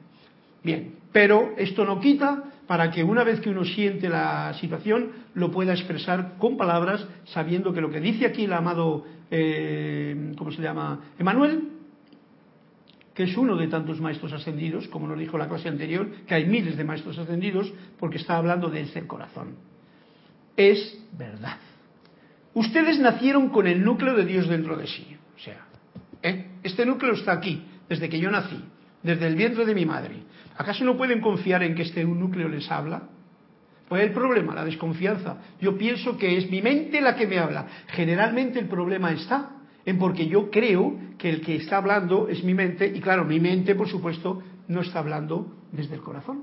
[0.63, 5.51] Bien, pero esto no quita para que una vez que uno siente la situación lo
[5.51, 10.61] pueda expresar con palabras, sabiendo que lo que dice aquí el amado, eh, ¿cómo se
[10.61, 11.01] llama?
[11.19, 11.76] Emanuel,
[13.17, 16.45] que es uno de tantos maestros ascendidos, como nos dijo la clase anterior, que hay
[16.45, 19.57] miles de maestros ascendidos, porque está hablando de ese corazón.
[20.55, 21.57] Es verdad.
[22.53, 25.17] Ustedes nacieron con el núcleo de Dios dentro de sí.
[25.35, 25.65] O sea,
[26.23, 26.51] ¿eh?
[26.63, 28.63] este núcleo está aquí, desde que yo nací,
[29.03, 30.17] desde el vientre de mi madre.
[30.59, 33.09] ¿Acaso no pueden confiar en que este núcleo les habla?
[33.89, 35.39] Pues el problema, la desconfianza.
[35.59, 37.67] Yo pienso que es mi mente la que me habla.
[37.87, 39.56] Generalmente el problema está
[39.87, 43.41] en porque yo creo que el que está hablando es mi mente y claro, mi
[43.41, 46.43] mente por supuesto no está hablando desde el corazón.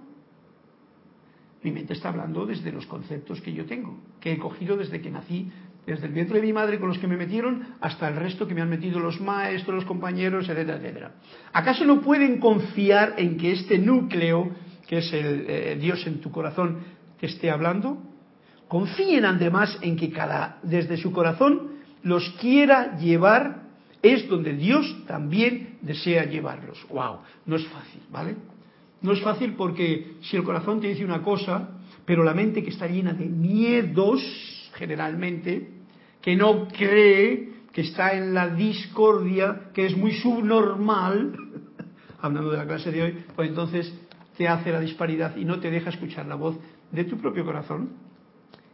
[1.61, 5.11] Mi mente está hablando desde los conceptos que yo tengo, que he cogido desde que
[5.11, 5.51] nací,
[5.85, 8.55] desde el vientre de mi madre con los que me metieron hasta el resto que
[8.55, 11.15] me han metido los maestros, los compañeros, etcétera, etcétera.
[11.51, 14.51] ¿Acaso no pueden confiar en que este núcleo,
[14.87, 16.79] que es el eh, Dios en tu corazón,
[17.19, 18.01] te esté hablando?
[18.69, 21.72] Confíen además en que cada, desde su corazón
[22.03, 23.63] los quiera llevar,
[24.01, 26.85] es donde Dios también desea llevarlos.
[26.89, 27.19] ¡Wow!
[27.45, 28.35] No es fácil, ¿vale?
[29.01, 31.69] No es fácil porque si el corazón te dice una cosa,
[32.05, 34.21] pero la mente que está llena de miedos,
[34.75, 35.69] generalmente,
[36.21, 41.35] que no cree, que está en la discordia, que es muy subnormal,
[42.21, 43.93] hablando de la clase de hoy, pues entonces
[44.37, 46.57] te hace la disparidad y no te deja escuchar la voz
[46.91, 47.91] de tu propio corazón.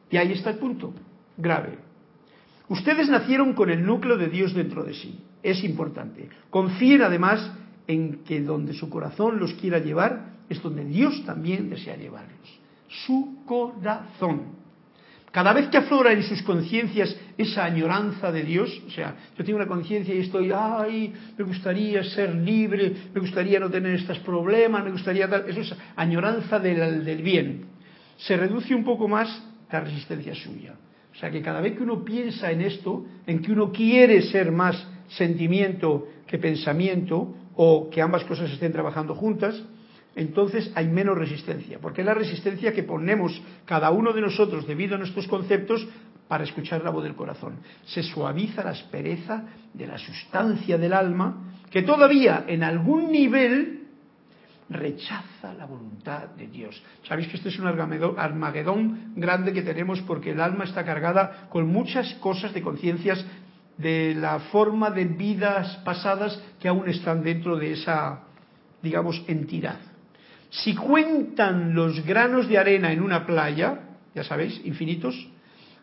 [0.10, 0.94] Y ahí está el punto,
[1.38, 1.89] grave.
[2.70, 5.20] Ustedes nacieron con el núcleo de Dios dentro de sí.
[5.42, 6.30] Es importante.
[6.50, 7.52] Confíen además
[7.88, 12.60] en que donde su corazón los quiera llevar es donde Dios también desea llevarlos.
[13.06, 14.60] Su corazón.
[15.32, 19.58] Cada vez que aflora en sus conciencias esa añoranza de Dios, o sea, yo tengo
[19.58, 24.84] una conciencia y estoy, ay, me gustaría ser libre, me gustaría no tener estos problemas,
[24.84, 27.66] me gustaría dar, eso es añoranza del, del bien.
[28.18, 30.74] Se reduce un poco más la resistencia suya.
[31.20, 34.54] O sea que cada vez que uno piensa en esto, en que uno quiere ser
[34.54, 39.62] más sentimiento que pensamiento, o que ambas cosas estén trabajando juntas,
[40.16, 44.96] entonces hay menos resistencia, porque es la resistencia que ponemos cada uno de nosotros debido
[44.96, 45.86] a nuestros conceptos
[46.30, 47.56] para escuchar la voz del corazón.
[47.84, 49.44] Se suaviza la aspereza
[49.74, 53.79] de la sustancia del alma que todavía en algún nivel
[54.70, 56.82] rechaza la voluntad de Dios.
[57.08, 61.68] Sabéis que este es un armagedón grande que tenemos porque el alma está cargada con
[61.68, 63.26] muchas cosas de conciencias
[63.78, 68.24] de la forma de vidas pasadas que aún están dentro de esa,
[68.84, 69.80] digamos, entidad.
[70.52, 73.80] Si cuentan los granos de arena en una playa,
[74.14, 75.16] ya sabéis, infinitos,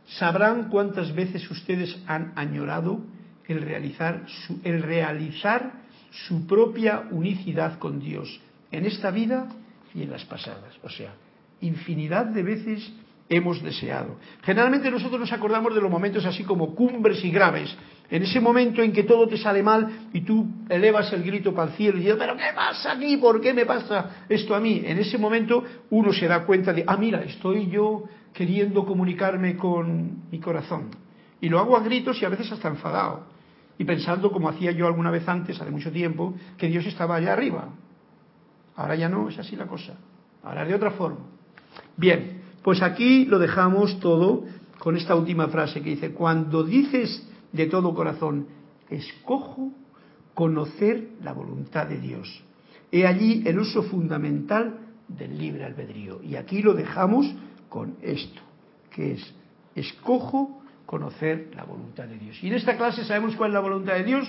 [0.06, 3.00] sabrán cuántas veces ustedes han añorado
[3.48, 5.72] el realizar su, el realizar
[6.10, 8.40] su propia unicidad con Dios
[8.70, 9.48] en esta vida
[9.94, 10.74] y en las pasadas.
[10.82, 11.14] O sea,
[11.60, 12.92] infinidad de veces
[13.28, 14.16] hemos deseado.
[14.42, 17.76] Generalmente nosotros nos acordamos de los momentos así como cumbres y graves,
[18.08, 21.70] en ese momento en que todo te sale mal y tú elevas el grito para
[21.70, 23.16] el cielo y dices, pero ¿qué pasa aquí?
[23.16, 24.82] ¿Por qué me pasa esto a mí?
[24.84, 30.28] En ese momento uno se da cuenta de, ah, mira, estoy yo queriendo comunicarme con
[30.30, 30.90] mi corazón.
[31.40, 33.26] Y lo hago a gritos y a veces hasta enfadado.
[33.78, 37.32] Y pensando, como hacía yo alguna vez antes, hace mucho tiempo, que Dios estaba allá
[37.32, 37.70] arriba.
[38.76, 39.94] Ahora ya no, es así la cosa.
[40.42, 41.20] Ahora de otra forma.
[41.96, 44.44] Bien, pues aquí lo dejamos todo
[44.78, 48.46] con esta última frase que dice, cuando dices de todo corazón,
[48.90, 49.72] escojo
[50.34, 52.42] conocer la voluntad de Dios.
[52.92, 56.22] He allí el uso fundamental del libre albedrío.
[56.22, 57.26] Y aquí lo dejamos
[57.68, 58.42] con esto,
[58.90, 59.34] que es,
[59.74, 62.42] escojo conocer la voluntad de Dios.
[62.42, 64.28] Y en esta clase sabemos cuál es la voluntad de Dios.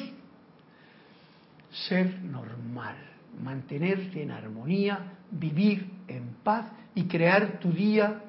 [1.71, 2.95] Ser normal,
[3.41, 8.23] mantenerte en armonía, vivir en paz y crear tu día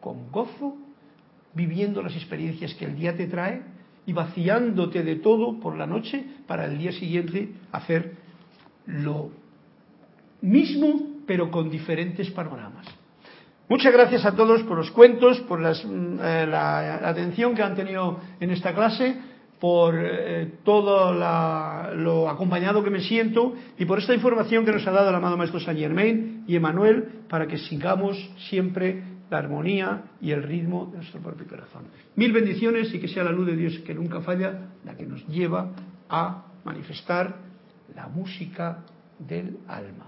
[0.00, 0.76] con gozo,
[1.54, 3.62] viviendo las experiencias que el día te trae
[4.06, 8.16] y vaciándote de todo por la noche para el día siguiente hacer
[8.86, 9.30] lo
[10.40, 12.86] mismo pero con diferentes panoramas.
[13.68, 18.18] Muchas gracias a todos por los cuentos, por mm, eh, la atención que han tenido
[18.40, 19.16] en esta clase,
[19.60, 24.90] por eh, todo lo acompañado que me siento y por esta información que nos ha
[24.90, 28.16] dado el amado Maestro Saint Germain y Emanuel para que sigamos
[28.48, 31.84] siempre la armonía y el ritmo de nuestro propio corazón.
[32.16, 35.24] Mil bendiciones y que sea la luz de Dios que nunca falla la que nos
[35.28, 35.70] lleva
[36.08, 37.36] a manifestar
[37.94, 38.82] la música
[39.18, 40.06] del alma.